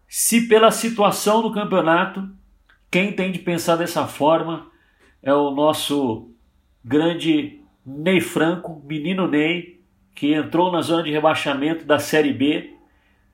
[0.08, 2.26] Se pela situação do campeonato,
[2.90, 4.68] quem tem de pensar dessa forma
[5.22, 6.30] é o nosso
[6.82, 9.80] grande Ney Franco, menino Ney,
[10.14, 12.74] que entrou na zona de rebaixamento da Série B.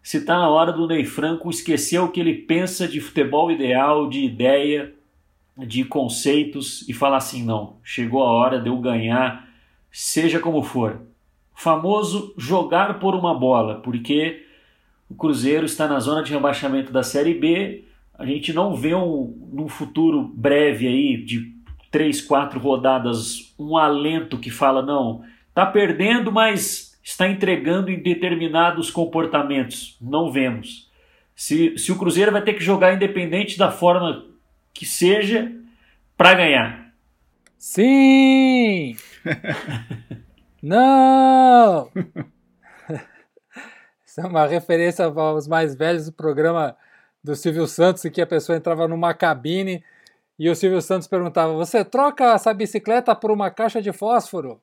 [0.03, 4.09] Se está na hora do Ney Franco esquecer o que ele pensa de futebol ideal,
[4.09, 4.95] de ideia,
[5.57, 9.49] de conceitos e falar assim: não, chegou a hora de eu ganhar
[9.91, 11.01] seja como for.
[11.55, 14.45] Famoso jogar por uma bola, porque
[15.09, 17.85] o Cruzeiro está na zona de rebaixamento da Série B.
[18.15, 21.53] A gente não vê um, futuro breve aí, de
[21.91, 28.91] três, quatro rodadas, um alento que fala: não, está perdendo, mas está entregando em determinados
[28.91, 29.97] comportamentos.
[30.01, 30.89] Não vemos.
[31.35, 34.27] Se, se o Cruzeiro vai ter que jogar independente da forma
[34.75, 35.51] que seja
[36.17, 36.93] para ganhar.
[37.57, 38.97] Sim!
[40.63, 41.91] Não!
[44.05, 46.77] Isso é uma referência aos mais velhos do programa
[47.23, 49.83] do Silvio Santos, em que a pessoa entrava numa cabine
[50.39, 54.61] e o Silvio Santos perguntava: Você troca essa bicicleta por uma caixa de fósforo?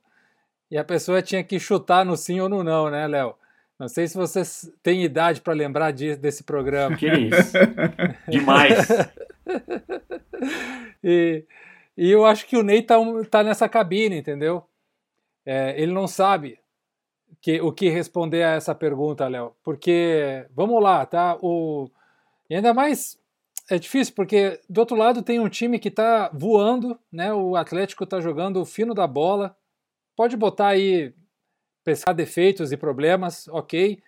[0.71, 3.35] E a pessoa tinha que chutar no sim ou no não, né, Léo?
[3.77, 6.95] Não sei se vocês têm idade para lembrar de, desse programa.
[6.95, 7.57] Que isso?
[8.27, 8.87] Demais!
[11.03, 11.43] e,
[11.97, 12.95] e eu acho que o Ney tá,
[13.29, 14.63] tá nessa cabine, entendeu?
[15.45, 16.57] É, ele não sabe
[17.41, 19.53] que, o que responder a essa pergunta, Léo.
[19.61, 21.37] Porque, vamos lá, tá?
[21.41, 21.91] O,
[22.49, 23.19] e ainda mais
[23.69, 27.33] é difícil, porque do outro lado tem um time que está voando, né?
[27.33, 29.57] O Atlético está jogando o fino da bola.
[30.15, 31.13] Pode botar aí,
[31.83, 34.01] pescar defeitos e problemas, ok.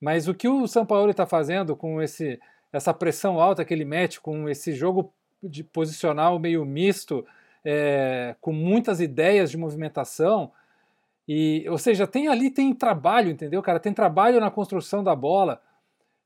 [0.00, 2.38] Mas o que o São Paulo está fazendo com esse,
[2.72, 7.26] essa pressão alta que ele mete, com esse jogo de posicional meio misto,
[7.64, 10.52] é, com muitas ideias de movimentação.
[11.26, 13.80] E, ou seja, tem ali tem trabalho, entendeu, cara?
[13.80, 15.62] Tem trabalho na construção da bola.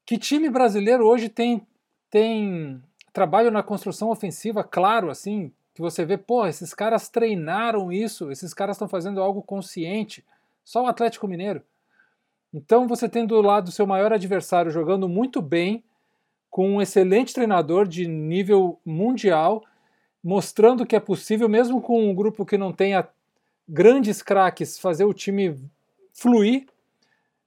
[0.05, 1.65] Que time brasileiro hoje tem
[2.13, 2.79] tem
[3.11, 8.53] trabalho na construção ofensiva, claro, assim, que você vê, pô, esses caras treinaram isso, esses
[8.53, 10.23] caras estão fazendo algo consciente.
[10.63, 11.63] Só o Atlético Mineiro.
[12.53, 15.83] Então você tem do lado seu maior adversário jogando muito bem,
[16.51, 19.65] com um excelente treinador de nível mundial,
[20.23, 23.09] mostrando que é possível, mesmo com um grupo que não tenha
[23.67, 25.59] grandes craques, fazer o time
[26.13, 26.67] fluir.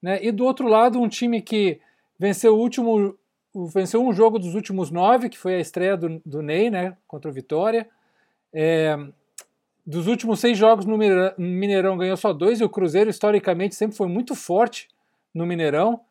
[0.02, 0.26] Né?
[0.26, 1.80] E do outro lado, um time que
[2.18, 3.16] venceu o último.
[3.74, 7.30] Venceu um jogo dos últimos nove, que foi a estreia do, do Ney, né, contra
[7.30, 7.88] o Vitória.
[8.54, 8.98] É,
[9.86, 10.98] dos últimos seis jogos no
[11.38, 14.88] Mineirão ganhou só dois, e o Cruzeiro, historicamente, sempre foi muito forte
[15.34, 16.02] no Mineirão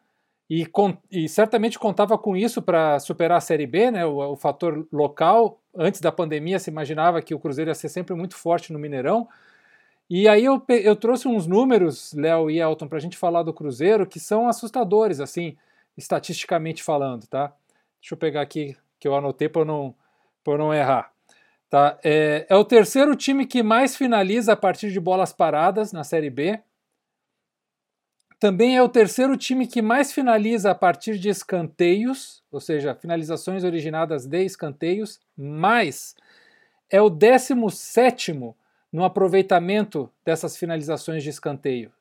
[0.49, 4.37] e, com, e certamente contava com isso para superar a Série B, né, o, o,
[4.37, 5.61] fator local.
[5.75, 9.27] Antes da pandemia se imaginava que o Cruzeiro ia ser sempre muito forte no Mineirão.
[10.09, 13.55] E aí eu, eu trouxe uns números, Léo e Elton, para a gente falar do
[13.55, 15.57] Cruzeiro, que são assustadores, assim,
[15.97, 17.55] estatisticamente falando, tá?
[18.01, 19.95] Deixa eu pegar aqui, que eu anotei para não,
[20.47, 21.13] não errar.
[21.71, 21.99] Tá?
[22.05, 26.31] É, é o terceiro time que mais finaliza a partir de bolas paradas na Série
[26.31, 26.61] B.
[28.39, 33.65] Também é o terceiro time que mais finaliza a partir de escanteios, ou seja, finalizações
[33.65, 36.15] originadas de escanteios, mas
[36.91, 38.35] é o 17
[38.93, 41.94] no aproveitamento dessas finalizações de escanteios.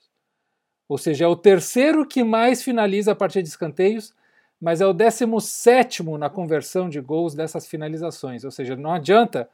[0.87, 4.13] Ou seja, é o terceiro que mais finaliza a partir de escanteios,
[4.59, 8.43] mas é o 17 na conversão de gols dessas finalizações.
[8.43, 9.49] Ou seja, não adianta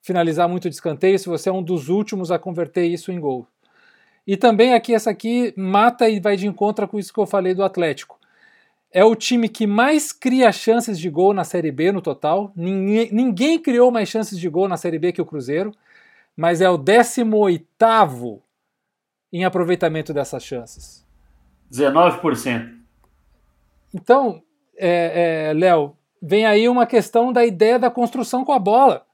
[0.00, 3.46] finalizar muito de escanteio se você é um dos últimos a converter isso em gol.
[4.26, 7.54] E também aqui, essa aqui mata e vai de encontro com isso que eu falei
[7.54, 8.18] do Atlético.
[8.92, 12.52] É o time que mais cria chances de gol na Série B no total.
[12.54, 15.72] Ninguém, ninguém criou mais chances de gol na Série B que o Cruzeiro,
[16.36, 17.66] mas é o 18
[19.32, 21.06] em aproveitamento dessas chances.
[21.72, 22.82] 19%.
[23.94, 24.42] Então,
[24.76, 29.06] é, é, Léo, vem aí uma questão da ideia da construção com a bola.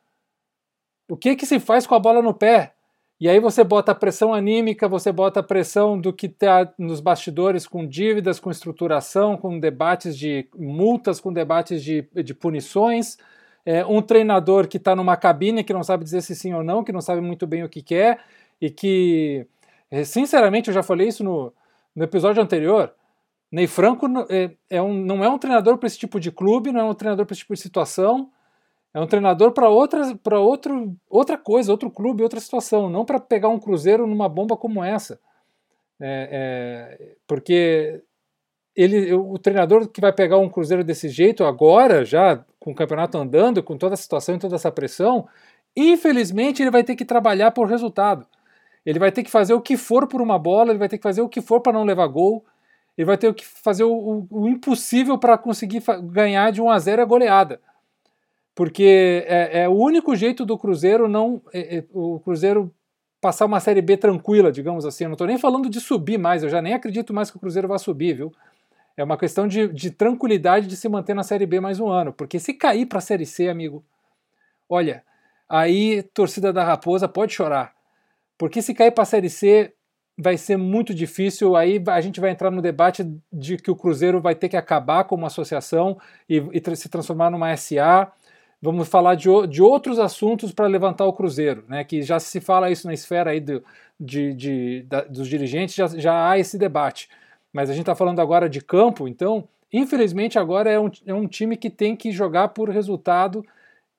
[1.09, 2.75] O que, que se faz com a bola no pé?
[3.21, 7.01] E aí você bota a pressão anímica, você bota a pressão do que está nos
[7.01, 13.19] bastidores com dívidas, com estruturação, com debates de multas, com debates de, de punições.
[13.67, 16.85] É, um treinador que está numa cabine que não sabe dizer se sim ou não,
[16.85, 18.21] que não sabe muito bem o que quer
[18.61, 19.45] e que,
[20.05, 21.53] sinceramente, eu já falei isso no,
[21.95, 22.93] no episódio anterior.
[23.51, 26.81] Ney Franco é, é um, não é um treinador para esse tipo de clube, não
[26.81, 28.31] é um treinador para esse tipo de situação.
[28.93, 33.21] É um treinador para outra, para outro, outra coisa, outro clube, outra situação, não para
[33.21, 35.21] pegar um Cruzeiro numa bomba como essa.
[36.01, 38.03] É, é, porque
[38.75, 43.19] ele, o treinador que vai pegar um Cruzeiro desse jeito agora, já com o campeonato
[43.19, 45.29] andando, com toda a situação e toda essa pressão,
[45.77, 48.27] infelizmente ele vai ter que trabalhar por resultado.
[48.89, 51.03] Ele vai ter que fazer o que for por uma bola, ele vai ter que
[51.03, 52.45] fazer o que for para não levar gol,
[52.97, 56.79] ele vai ter que fazer o, o, o impossível para conseguir ganhar de 1 a
[56.79, 57.61] 0 a goleada
[58.59, 62.75] porque é, é, o único jeito do Cruzeiro não é, é, o Cruzeiro
[63.21, 65.05] passar uma série B tranquila, digamos assim.
[65.05, 67.41] Eu não estou nem falando de subir mais, eu já nem acredito mais que o
[67.41, 68.33] Cruzeiro vai subir, viu?
[68.97, 72.13] É uma questão de, de tranquilidade de se manter na série B mais um ano,
[72.13, 73.85] porque se cair para a série C, amigo,
[74.69, 75.05] olha,
[75.49, 77.73] aí torcida da Raposa pode chorar,
[78.39, 79.75] porque se cair para a série C
[80.17, 81.57] vai ser muito difícil.
[81.57, 85.05] Aí a gente vai entrar no debate de que o Cruzeiro vai ter que acabar
[85.05, 88.13] como associação e, e se transformar numa SA
[88.61, 91.85] vamos falar de, de outros assuntos para levantar o Cruzeiro, né?
[91.85, 93.63] Que já se fala isso na esfera aí do,
[93.99, 97.09] de, de da, dos dirigentes, já, já há esse debate.
[97.53, 101.27] Mas a gente está falando agora de campo, então, infelizmente, agora é um, é um
[101.27, 103.45] time que tem que jogar por resultado,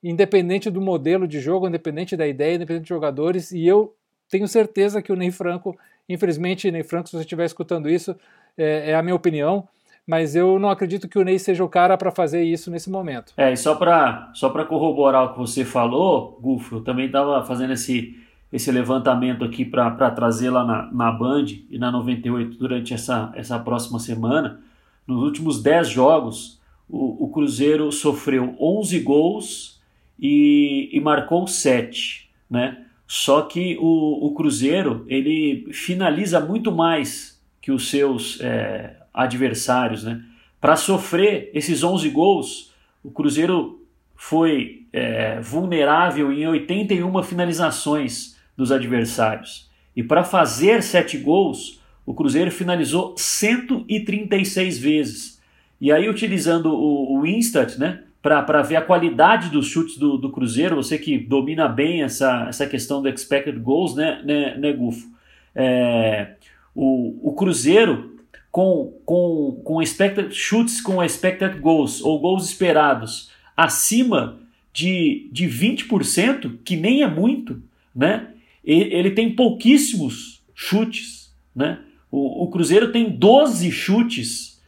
[0.03, 3.95] independente do modelo de jogo, independente da ideia, independente de jogadores, e eu
[4.29, 5.77] tenho certeza que o Ney Franco,
[6.07, 8.15] infelizmente, Ney Franco, se você estiver escutando isso,
[8.57, 9.67] é, é a minha opinião,
[10.05, 13.33] mas eu não acredito que o Ney seja o cara para fazer isso nesse momento.
[13.37, 17.73] É, e só para só corroborar o que você falou, Gufo, eu também estava fazendo
[17.73, 18.17] esse,
[18.51, 23.59] esse levantamento aqui para trazer lá na, na Band e na 98 durante essa, essa
[23.59, 24.59] próxima semana.
[25.05, 26.59] Nos últimos 10 jogos,
[26.89, 29.79] o, o Cruzeiro sofreu 11 gols
[30.19, 32.85] e, e marcou 7, né?
[33.11, 40.03] Só que o, o Cruzeiro ele finaliza muito mais que os seus é, adversários.
[40.03, 40.21] Né?
[40.61, 42.71] Para sofrer esses 11 gols,
[43.03, 43.83] o Cruzeiro
[44.15, 49.67] foi é, vulnerável em 81 finalizações dos adversários.
[49.95, 55.41] E para fazer 7 gols, o Cruzeiro finalizou 136 vezes.
[55.81, 60.31] E aí, utilizando o, o Instat, né, para ver a qualidade dos chutes do, do,
[60.31, 65.07] Cruzeiro, você que domina bem essa, essa questão do expected goals, né, né, né Gufo?
[65.55, 66.35] É,
[66.75, 68.17] o, o Cruzeiro
[68.51, 74.39] com, com, com expected chutes com expected goals ou gols esperados acima
[74.73, 77.61] de, de 20%, que nem é muito,
[77.95, 78.27] né?
[78.63, 81.79] Ele tem pouquíssimos chutes, né?
[82.11, 84.61] O, o Cruzeiro tem 12 chutes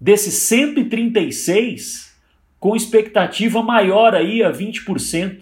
[0.00, 2.09] desses 136
[2.60, 5.40] com expectativa maior aí a 20%,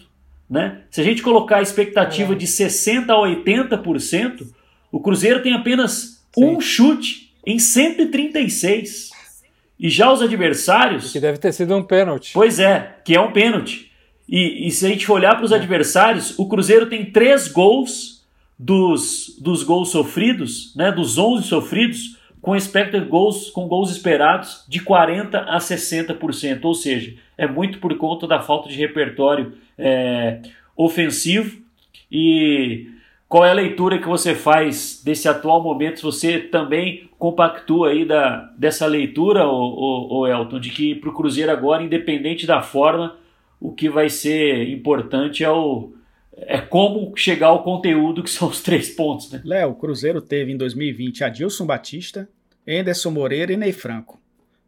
[0.49, 0.83] né?
[0.89, 2.37] Se a gente colocar a expectativa é.
[2.37, 4.47] de 60 a 80%,
[4.91, 6.45] o Cruzeiro tem apenas Sim.
[6.45, 9.11] um chute em 136.
[9.79, 11.13] E já os adversários.
[11.13, 12.33] Que deve ter sido um pênalti.
[12.33, 13.91] Pois é, que é um pênalti.
[14.29, 15.57] E, e se a gente for olhar para os é.
[15.57, 18.25] adversários, o Cruzeiro tem três gols
[18.59, 24.81] dos, dos gols sofridos, né, dos 11 sofridos, com expected goals, com gols esperados de
[24.81, 26.65] 40% a 60%.
[26.65, 30.41] Ou seja, é muito por conta da falta de repertório é,
[30.77, 31.61] ofensivo.
[32.11, 32.89] E
[33.29, 36.01] Qual é a leitura que você faz desse atual momento?
[36.01, 41.83] Você também compactua aí da, dessa leitura, o, Elton, de que para o Cruzeiro agora,
[41.83, 43.17] independente da forma,
[43.61, 45.93] o que vai ser importante é o
[46.43, 49.41] é como chegar ao conteúdo que são os três pontos, né?
[49.45, 52.29] Léo, o Cruzeiro teve em 2020 Adilson Batista,
[52.67, 54.21] Enderson Moreira e Ney Franco.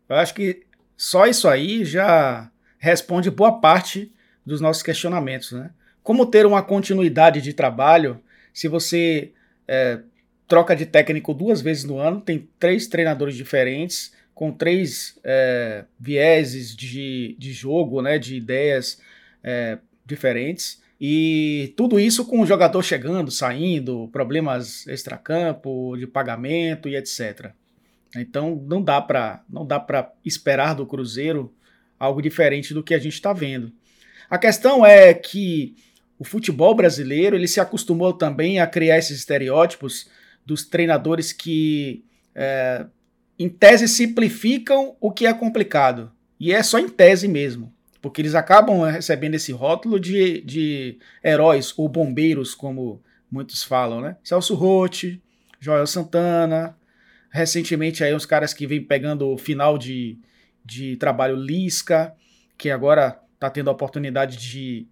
[0.08, 0.62] Eu acho que
[0.96, 4.12] só isso aí já responde boa parte
[4.44, 5.70] dos nossos questionamentos, né?
[6.02, 8.20] Como ter uma continuidade de trabalho
[8.52, 9.32] se você
[9.68, 10.00] é,
[10.48, 16.74] troca de técnico duas vezes no ano, tem três treinadores diferentes, com três é, vieses
[16.74, 19.00] de, de jogo, né, de ideias
[19.44, 20.82] é, diferentes.
[21.00, 27.52] E tudo isso com o jogador chegando, saindo, problemas extracampo, de pagamento e etc.
[28.14, 31.54] Então não dá para não dá para esperar do Cruzeiro
[31.98, 33.72] algo diferente do que a gente está vendo.
[34.28, 35.74] A questão é que
[36.18, 40.06] o futebol brasileiro ele se acostumou também a criar esses estereótipos
[40.44, 42.84] dos treinadores que, é,
[43.38, 46.12] em tese, simplificam o que é complicado.
[46.38, 47.72] E é só em tese mesmo.
[48.00, 54.16] Porque eles acabam recebendo esse rótulo de, de heróis ou bombeiros, como muitos falam, né?
[54.24, 55.22] Celso Rotti,
[55.58, 56.76] Joel Santana.
[57.30, 60.18] Recentemente aí uns caras que vêm pegando o final de,
[60.64, 62.14] de trabalho Lisca,
[62.58, 64.88] que agora está tendo a oportunidade de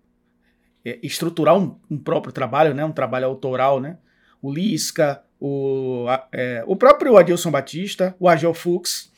[0.84, 3.98] é, estruturar um, um, próprio trabalho, né, um trabalho autoral, né?
[4.40, 9.12] O Lisca, o, é, o próprio Adilson Batista, o Agel Fux,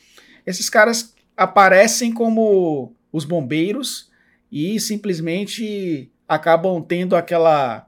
[0.45, 4.09] esses caras aparecem como os bombeiros
[4.51, 7.87] e simplesmente acabam tendo aquela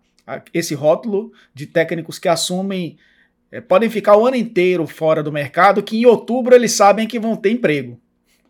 [0.53, 2.97] esse rótulo de técnicos que assumem
[3.53, 7.19] é, podem ficar o ano inteiro fora do mercado, que em outubro eles sabem que
[7.19, 8.01] vão ter emprego.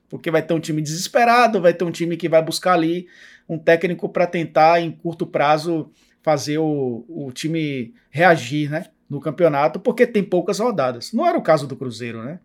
[0.08, 3.08] Porque vai ter um time desesperado, vai ter um time que vai buscar ali
[3.50, 9.78] um técnico para tentar, em curto prazo, fazer o, o time reagir né, no campeonato,
[9.78, 11.12] porque tem poucas rodadas.
[11.12, 12.40] Não era o caso do Cruzeiro, né?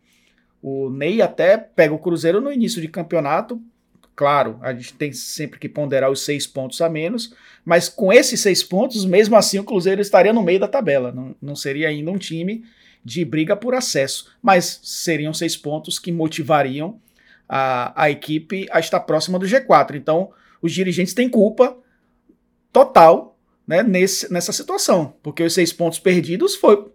[0.61, 3.63] O Ney até pega o Cruzeiro no início de campeonato.
[4.19, 7.33] Claro, a gente tem sempre que ponderar os seis pontos a menos,
[7.65, 11.13] mas com esses seis pontos, mesmo assim, o Cruzeiro estaria no meio da tabela.
[11.13, 12.65] Não, não seria ainda um time
[13.05, 17.01] de briga por acesso, mas seriam seis pontos que motivariam
[17.49, 19.95] a, a equipe a estar próxima do G4.
[19.95, 21.79] Então, os dirigentes têm culpa
[22.73, 26.91] total né, nesse, nessa situação, porque os seis pontos perdidos foi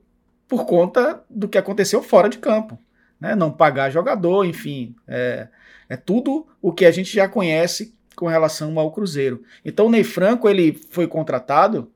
[0.45, 2.77] por conta do que aconteceu fora de campo.
[3.17, 5.47] Né, não pagar jogador, enfim, é,
[5.89, 9.43] é tudo o que a gente já conhece com relação ao Cruzeiro.
[9.63, 11.91] Então o Ney Franco ele foi contratado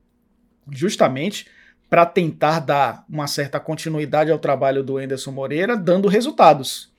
[0.70, 1.46] justamente
[1.88, 6.92] para tentar dar uma certa continuidade ao trabalho do Enderson Moreira, dando resultados.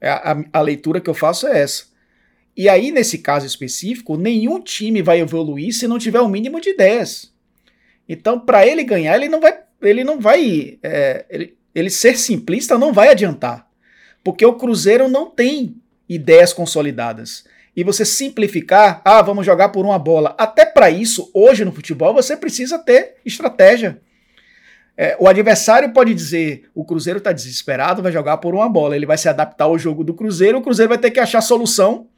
[0.00, 1.92] É, a, a, a leitura que eu faço é essa.
[2.56, 6.60] E aí, nesse caso específico, nenhum time vai evoluir se não tiver o um mínimo
[6.60, 7.32] de ideias.
[8.08, 9.58] Então, para ele ganhar, ele não vai.
[9.80, 10.78] Ele não vai.
[10.82, 13.66] É, ele, ele ser simplista não vai adiantar.
[14.22, 15.81] Porque o Cruzeiro não tem
[16.14, 17.44] ideias consolidadas.
[17.74, 20.34] E você simplificar, ah, vamos jogar por uma bola.
[20.38, 24.00] Até para isso, hoje no futebol, você precisa ter estratégia.
[24.96, 28.94] É, o adversário pode dizer: o Cruzeiro está desesperado, vai jogar por uma bola.
[28.94, 32.08] Ele vai se adaptar ao jogo do Cruzeiro, o Cruzeiro vai ter que achar solução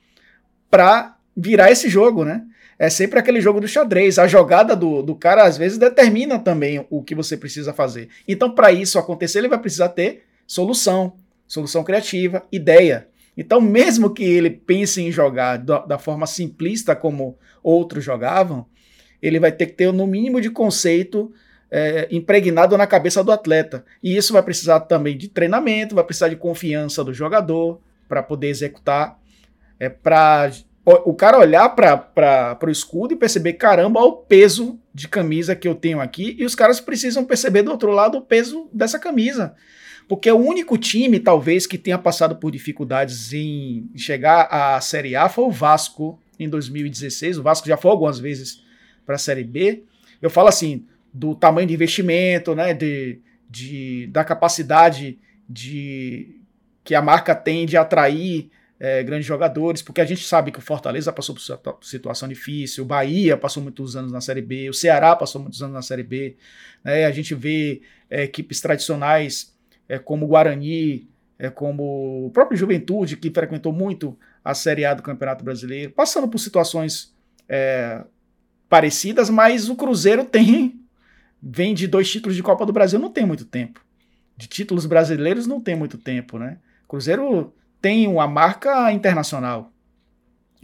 [0.69, 2.43] para virar esse jogo, né?
[2.77, 4.19] É sempre aquele jogo do xadrez.
[4.19, 8.09] A jogada do, do cara, às vezes, determina também o que você precisa fazer.
[8.27, 11.13] Então, para isso acontecer, ele vai precisar ter solução,
[11.47, 13.07] solução criativa, ideia.
[13.37, 18.67] Então, mesmo que ele pense em jogar da, da forma simplista como outros jogavam,
[19.21, 21.33] ele vai ter que ter, no mínimo, de conceito
[21.71, 23.85] é, impregnado na cabeça do atleta.
[24.03, 28.49] E isso vai precisar também de treinamento, vai precisar de confiança do jogador para poder
[28.49, 29.19] executar
[29.79, 30.51] é para
[30.87, 35.67] o cara olhar para o escudo e perceber, caramba, olha o peso de camisa que
[35.67, 39.55] eu tenho aqui, e os caras precisam perceber do outro lado o peso dessa camisa.
[40.09, 45.29] Porque o único time, talvez, que tenha passado por dificuldades em chegar à Série A
[45.29, 47.39] foi o Vasco em 2016.
[47.39, 48.63] O Vasco já foi algumas vezes
[49.07, 49.85] para a Série B.
[50.21, 55.19] Eu falo assim, do tamanho de investimento, né, de, de, da capacidade
[55.49, 56.41] de
[56.83, 60.63] que a marca tem de atrair é, grandes jogadores, porque a gente sabe que o
[60.63, 65.15] Fortaleza passou por situação difícil, o Bahia passou muitos anos na Série B, o Ceará
[65.17, 66.37] passou muitos anos na Série B,
[66.83, 69.54] né, a gente vê é, equipes tradicionais
[69.89, 71.09] é, como o Guarani,
[71.39, 76.29] é, como o próprio Juventude, que frequentou muito a Série A do Campeonato Brasileiro, passando
[76.29, 77.15] por situações
[77.49, 78.05] é,
[78.69, 80.81] parecidas, mas o Cruzeiro tem
[81.47, 83.85] vem de dois títulos de Copa do Brasil, não tem muito tempo.
[84.35, 86.57] De títulos brasileiros não tem muito tempo, né?
[86.89, 87.53] Cruzeiro
[87.83, 89.71] tem uma marca internacional.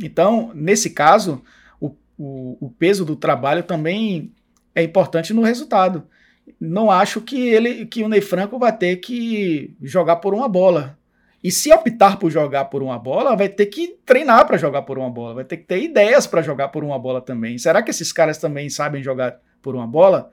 [0.03, 1.43] Então, nesse caso,
[1.79, 4.33] o, o, o peso do trabalho também
[4.75, 6.07] é importante no resultado.
[6.61, 10.99] Não acho que ele que o Ney Franco vai ter que jogar por uma bola.
[11.43, 14.99] E se optar por jogar por uma bola, vai ter que treinar para jogar por
[14.99, 17.57] uma bola, vai ter que ter ideias para jogar por uma bola também.
[17.57, 20.31] Será que esses caras também sabem jogar por uma bola?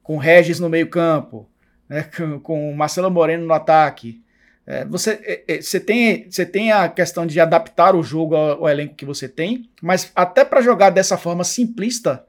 [0.00, 1.48] Com Regis no meio-campo,
[1.88, 2.08] né?
[2.42, 4.22] com, Marcelo Moreno no ataque.
[4.64, 8.62] É, você, é, é, você, tem, você tem a questão de adaptar o jogo ao,
[8.62, 12.24] ao elenco que você tem, mas até para jogar dessa forma simplista,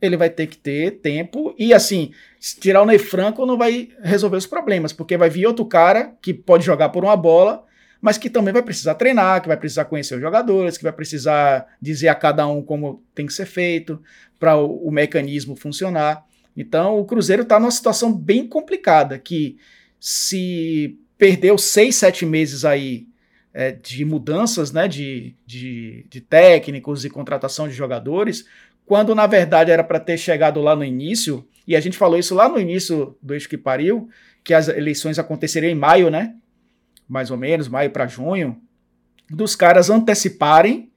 [0.00, 2.12] ele vai ter que ter tempo e assim,
[2.60, 6.32] tirar o Ney Franco não vai resolver os problemas, porque vai vir outro cara que
[6.32, 7.64] pode jogar por uma bola,
[8.00, 11.66] mas que também vai precisar treinar, que vai precisar conhecer os jogadores, que vai precisar
[11.80, 14.02] dizer a cada um como tem que ser feito
[14.38, 16.24] para o, o, mecanismo funcionar.
[16.56, 19.58] Então, o Cruzeiro está numa situação bem complicada, que
[19.98, 23.06] se perdeu seis, sete meses aí
[23.52, 28.46] é, de mudanças, né, de, de, de técnicos e contratação de jogadores,
[28.90, 32.34] quando na verdade era para ter chegado lá no início, e a gente falou isso
[32.34, 34.08] lá no início do Eixo que Pariu,
[34.42, 36.34] que as eleições aconteceriam em maio, né?
[37.08, 38.60] Mais ou menos, maio para junho,
[39.30, 40.90] dos caras anteciparem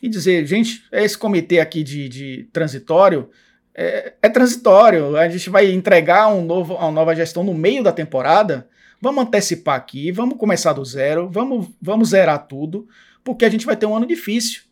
[0.00, 3.28] e dizer, gente, esse comitê aqui de, de transitório
[3.74, 7.90] é, é, transitório, a gente vai entregar um novo, uma nova gestão no meio da
[7.90, 8.68] temporada,
[9.00, 12.86] vamos antecipar aqui, vamos começar do zero, vamos, vamos zerar tudo,
[13.24, 14.69] porque a gente vai ter um ano difícil.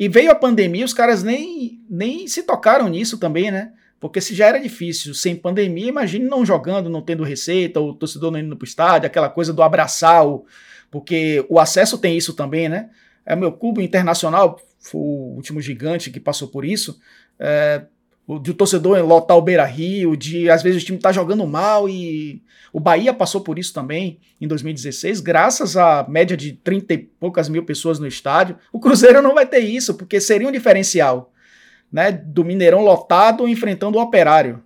[0.00, 3.74] E veio a pandemia, os caras nem, nem se tocaram nisso também, né?
[4.00, 8.30] Porque se já era difícil sem pandemia, imagine não jogando, não tendo receita, o torcedor
[8.30, 10.46] não indo pro estádio, aquela coisa do abraçar, o,
[10.90, 12.88] porque o acesso tem isso também, né?
[13.26, 16.98] É meu clube internacional, foi o último gigante que passou por isso.
[17.38, 17.82] É,
[18.38, 21.88] de o torcedor lotar o Beira Rio, de às vezes o time tá jogando mal
[21.88, 22.42] e
[22.72, 27.48] o Bahia passou por isso também em 2016, graças à média de 30 e poucas
[27.48, 28.56] mil pessoas no estádio.
[28.72, 31.32] O Cruzeiro não vai ter isso, porque seria um diferencial,
[31.90, 32.12] né?
[32.12, 34.62] Do Mineirão lotado enfrentando o Operário.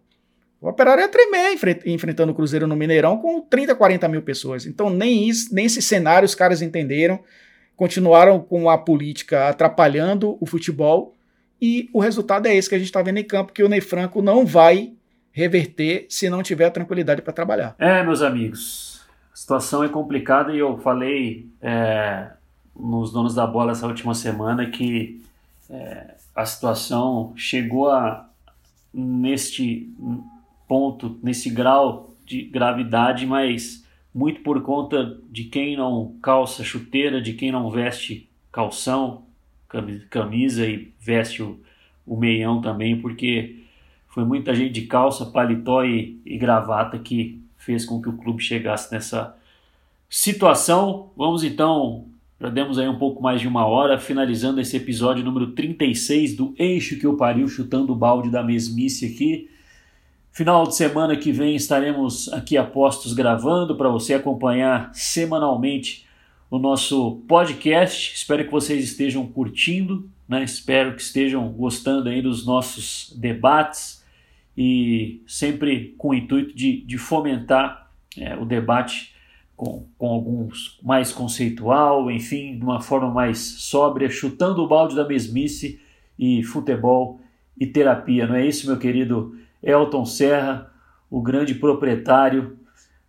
[0.60, 4.66] O Operário ia tremer enfrentando o Cruzeiro no Mineirão com 30, 40 mil pessoas.
[4.66, 7.20] Então nem isso, nem esse cenário os caras entenderam.
[7.76, 11.13] Continuaram com a política atrapalhando o futebol
[11.64, 13.80] e o resultado é esse que a gente está vendo em campo, que o Ney
[13.80, 14.92] Franco não vai
[15.32, 17.74] reverter se não tiver tranquilidade para trabalhar.
[17.78, 19.00] É, meus amigos,
[19.32, 22.28] a situação é complicada e eu falei é,
[22.78, 25.24] nos donos da bola essa última semana que
[25.70, 28.28] é, a situação chegou a
[28.92, 29.90] neste
[30.68, 37.32] ponto, nesse grau de gravidade, mas muito por conta de quem não calça chuteira, de
[37.32, 39.22] quem não veste calção,
[40.10, 41.60] camisa e veste o,
[42.06, 43.56] o meião também, porque
[44.08, 48.42] foi muita gente de calça, paletó e, e gravata que fez com que o clube
[48.42, 49.34] chegasse nessa
[50.08, 51.10] situação.
[51.16, 52.06] Vamos então,
[52.40, 56.54] já demos aí um pouco mais de uma hora, finalizando esse episódio número 36 do
[56.58, 59.50] Eixo que eu pariu, chutando o balde da mesmice aqui.
[60.30, 66.03] Final de semana que vem estaremos aqui a postos gravando para você acompanhar semanalmente
[66.54, 68.14] o nosso podcast.
[68.14, 70.44] Espero que vocês estejam curtindo, né?
[70.44, 74.04] espero que estejam gostando aí dos nossos debates
[74.56, 79.12] e sempre com o intuito de, de fomentar é, o debate
[79.56, 85.04] com, com alguns mais conceitual, enfim, de uma forma mais sóbria, chutando o balde da
[85.04, 85.80] mesmice
[86.16, 87.20] e futebol
[87.58, 88.28] e terapia.
[88.28, 90.72] Não é isso, meu querido Elton Serra,
[91.10, 92.56] o grande proprietário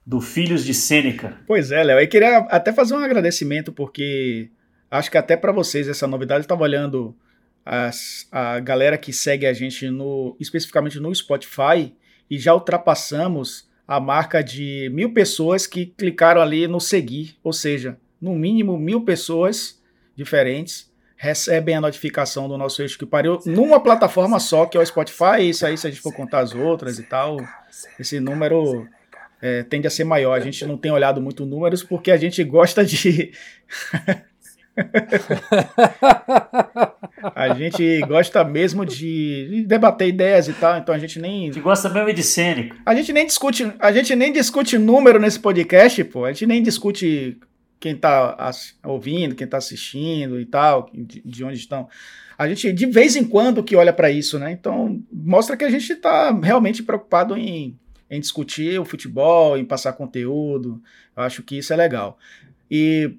[0.05, 1.37] do Filhos de Sêneca.
[1.47, 1.99] Pois é, Léo.
[1.99, 4.49] Eu queria até fazer um agradecimento, porque
[4.91, 7.15] acho que até para vocês essa novidade, eu estava olhando
[7.65, 11.91] as, a galera que segue a gente no especificamente no Spotify
[12.29, 17.97] e já ultrapassamos a marca de mil pessoas que clicaram ali no seguir, ou seja,
[18.21, 19.81] no mínimo mil pessoas
[20.15, 24.85] diferentes recebem a notificação do nosso eixo que pariu numa plataforma só, que é o
[24.85, 25.49] Spotify.
[25.49, 27.37] Isso aí, se a gente for contar as outras e tal,
[27.99, 28.87] esse número
[29.45, 30.33] é, tende a ser maior.
[30.33, 33.31] A gente não tem olhado muito números porque a gente gosta de.
[37.35, 41.43] a gente gosta mesmo de debater ideias e tal, então a gente nem.
[41.43, 42.75] A gente gosta mesmo de cênico.
[42.83, 46.25] A gente nem discute, a gente nem discute número nesse podcast, pô.
[46.25, 47.37] A gente nem discute
[47.79, 48.51] quem tá
[48.83, 51.87] ouvindo, quem tá assistindo e tal, de, de onde estão.
[52.35, 54.51] A gente, de vez em quando, que olha para isso, né?
[54.51, 57.77] Então, mostra que a gente tá realmente preocupado em
[58.09, 60.81] em discutir o futebol, em passar conteúdo.
[61.15, 62.17] Eu acho que isso é legal.
[62.69, 63.15] E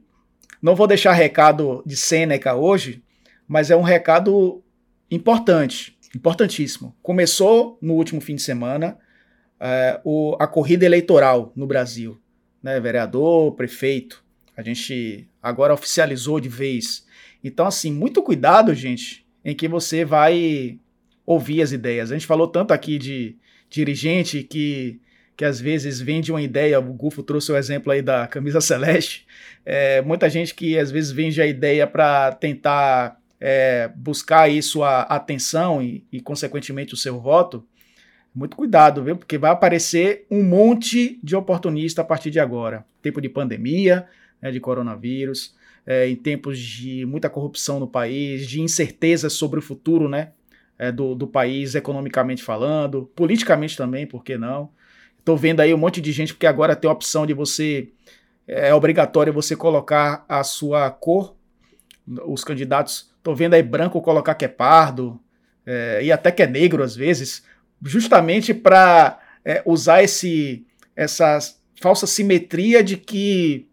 [0.63, 3.03] não vou deixar recado de Sêneca hoje,
[3.47, 4.63] mas é um recado
[5.11, 6.97] importante, importantíssimo.
[7.03, 8.99] Começou no último fim de semana
[9.61, 12.21] é, o, a corrida eleitoral no Brasil,
[12.63, 12.79] né?
[12.81, 14.25] Vereador, prefeito.
[14.57, 17.07] A gente agora oficializou de vez.
[17.45, 20.79] Então, assim, muito cuidado, gente, em que você vai
[21.25, 22.11] ouvir as ideias.
[22.11, 23.37] A gente falou tanto aqui de
[23.69, 25.01] dirigente que
[25.37, 29.27] que às vezes vende uma ideia, o Gufo trouxe o exemplo aí da camisa celeste,
[29.67, 35.03] é, muita gente que às vezes vende a ideia para tentar é, buscar aí sua
[35.03, 37.67] atenção e, e, consequentemente, o seu voto,
[38.35, 39.17] muito cuidado, viu?
[39.17, 42.85] Porque vai aparecer um monte de oportunista a partir de agora.
[43.01, 44.07] Tempo de pandemia,
[44.41, 45.55] né, de coronavírus,
[45.87, 50.33] é, em tempos de muita corrupção no país, de incertezas sobre o futuro, né?
[50.79, 54.71] É, do, do país, economicamente falando, politicamente também, por que não?
[55.19, 57.89] Estou vendo aí um monte de gente, porque agora tem a opção de você.
[58.47, 61.35] É obrigatório você colocar a sua cor.
[62.27, 63.11] Os candidatos.
[63.17, 65.19] Estou vendo aí branco colocar que é pardo.
[65.67, 67.43] É, e até que é negro às vezes.
[67.83, 71.39] Justamente para é, usar esse, essa
[71.81, 73.69] falsa simetria de que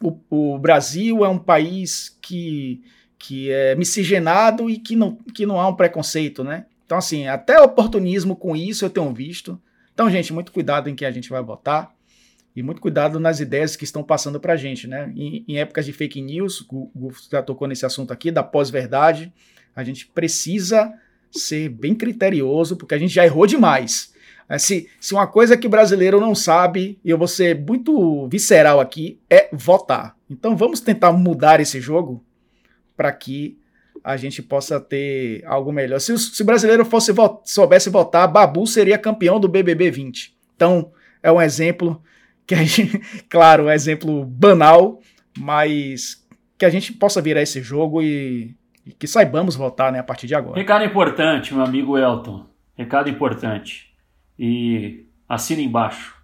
[0.00, 2.82] o, o, Brasil é um país que,
[3.22, 6.66] que é miscigenado e que não, que não há um preconceito, né?
[6.84, 9.60] Então, assim, até oportunismo com isso eu tenho visto.
[9.94, 11.94] Então, gente, muito cuidado em quem a gente vai votar
[12.54, 15.12] e muito cuidado nas ideias que estão passando para a gente, né?
[15.14, 19.32] Em, em, épocas de fake news, o Gufo já tocou nesse assunto aqui, da pós-verdade,
[19.74, 20.92] a gente precisa
[21.30, 24.12] ser bem criterioso, porque a gente já errou demais.
[24.48, 28.80] É, se, se uma coisa que brasileiro não sabe, e eu vou ser muito visceral
[28.80, 30.16] aqui, é votar.
[30.28, 32.22] Então vamos tentar mudar esse jogo
[33.02, 33.58] para que
[34.04, 35.98] a gente possa ter algo melhor.
[35.98, 37.12] Se, se o brasileiro fosse
[37.42, 40.32] soubesse votar, Babu seria campeão do BBB 20.
[40.54, 42.00] Então, é um exemplo
[42.46, 45.00] que a gente, claro, um exemplo banal,
[45.36, 46.24] mas
[46.56, 48.54] que a gente possa virar esse jogo e,
[48.86, 50.56] e que saibamos votar né, a partir de agora.
[50.56, 52.46] Recado importante, meu amigo Elton.
[52.76, 53.92] Recado importante.
[54.38, 56.14] E assina embaixo.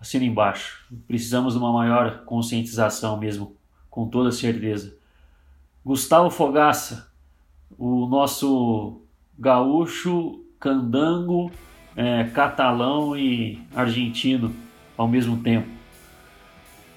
[0.00, 0.86] Assina embaixo.
[1.08, 3.56] Precisamos de uma maior conscientização mesmo,
[3.90, 4.96] com toda certeza.
[5.84, 7.08] Gustavo Fogaça,
[7.78, 9.02] o nosso
[9.38, 11.50] gaúcho, candango,
[11.96, 14.54] é, catalão e argentino
[14.96, 15.68] ao mesmo tempo.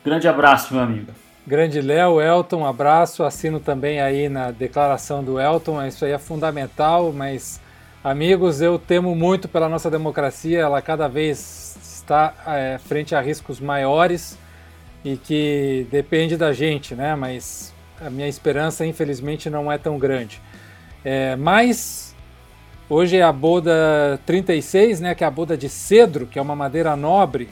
[0.03, 1.11] Grande abraço, meu amigo.
[1.45, 3.23] Grande Léo, Elton, abraço.
[3.23, 5.83] Assino também aí na declaração do Elton.
[5.85, 7.59] Isso aí é fundamental, mas
[8.03, 10.59] amigos, eu temo muito pela nossa democracia.
[10.59, 14.37] Ela cada vez está é, frente a riscos maiores
[15.03, 17.15] e que depende da gente, né?
[17.15, 17.70] Mas
[18.05, 20.41] a minha esperança, infelizmente, não é tão grande.
[21.05, 22.15] É, mas
[22.89, 26.55] hoje é a boda 36, né, que é a boda de cedro, que é uma
[26.55, 27.47] madeira nobre,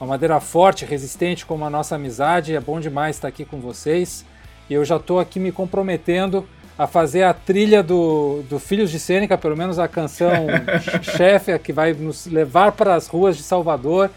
[0.00, 2.54] uma madeira forte, resistente, como a nossa amizade.
[2.54, 4.24] É bom demais estar aqui com vocês.
[4.68, 6.46] E eu já estou aqui me comprometendo
[6.76, 10.46] a fazer a trilha do, do Filhos de Sêneca, pelo menos a canção
[11.16, 14.10] chefe, que vai nos levar para as ruas de Salvador.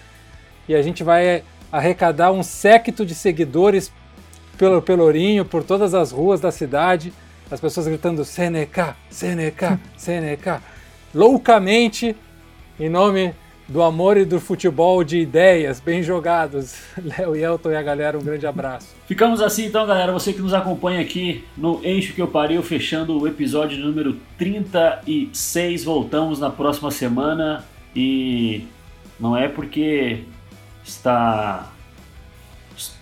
[0.67, 3.91] E a gente vai arrecadar um séquito de seguidores
[4.57, 7.13] pelo Pelourinho, por todas as ruas da cidade,
[7.49, 10.61] as pessoas gritando Seneca, Seneca, Seneca,
[11.13, 12.15] loucamente,
[12.79, 13.33] em nome
[13.67, 16.75] do amor e do futebol de ideias bem jogados.
[16.97, 18.95] Léo e Elton e a galera, um grande abraço.
[19.05, 20.11] Ficamos assim então, galera.
[20.11, 25.83] Você que nos acompanha aqui no Eixo que eu pariu, fechando o episódio número 36.
[25.83, 27.65] Voltamos na próxima semana
[27.95, 28.65] e
[29.19, 30.23] não é porque
[30.83, 31.71] está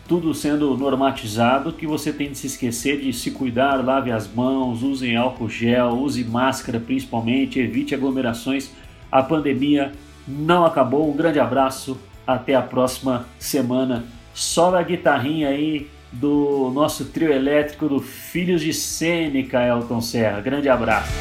[0.08, 4.84] tudo sendo normatizado, que você tem de se esquecer de se cuidar, lave as mãos,
[4.84, 8.72] use álcool gel, use máscara principalmente, evite aglomerações.
[9.12, 9.94] A pandemia
[10.28, 11.10] não acabou.
[11.10, 14.06] Um grande abraço, até a próxima semana.
[14.34, 20.40] Sobe a guitarrinha aí do nosso trio elétrico do Filhos de Sêneca, Elton Serra.
[20.40, 21.12] Grande abraço.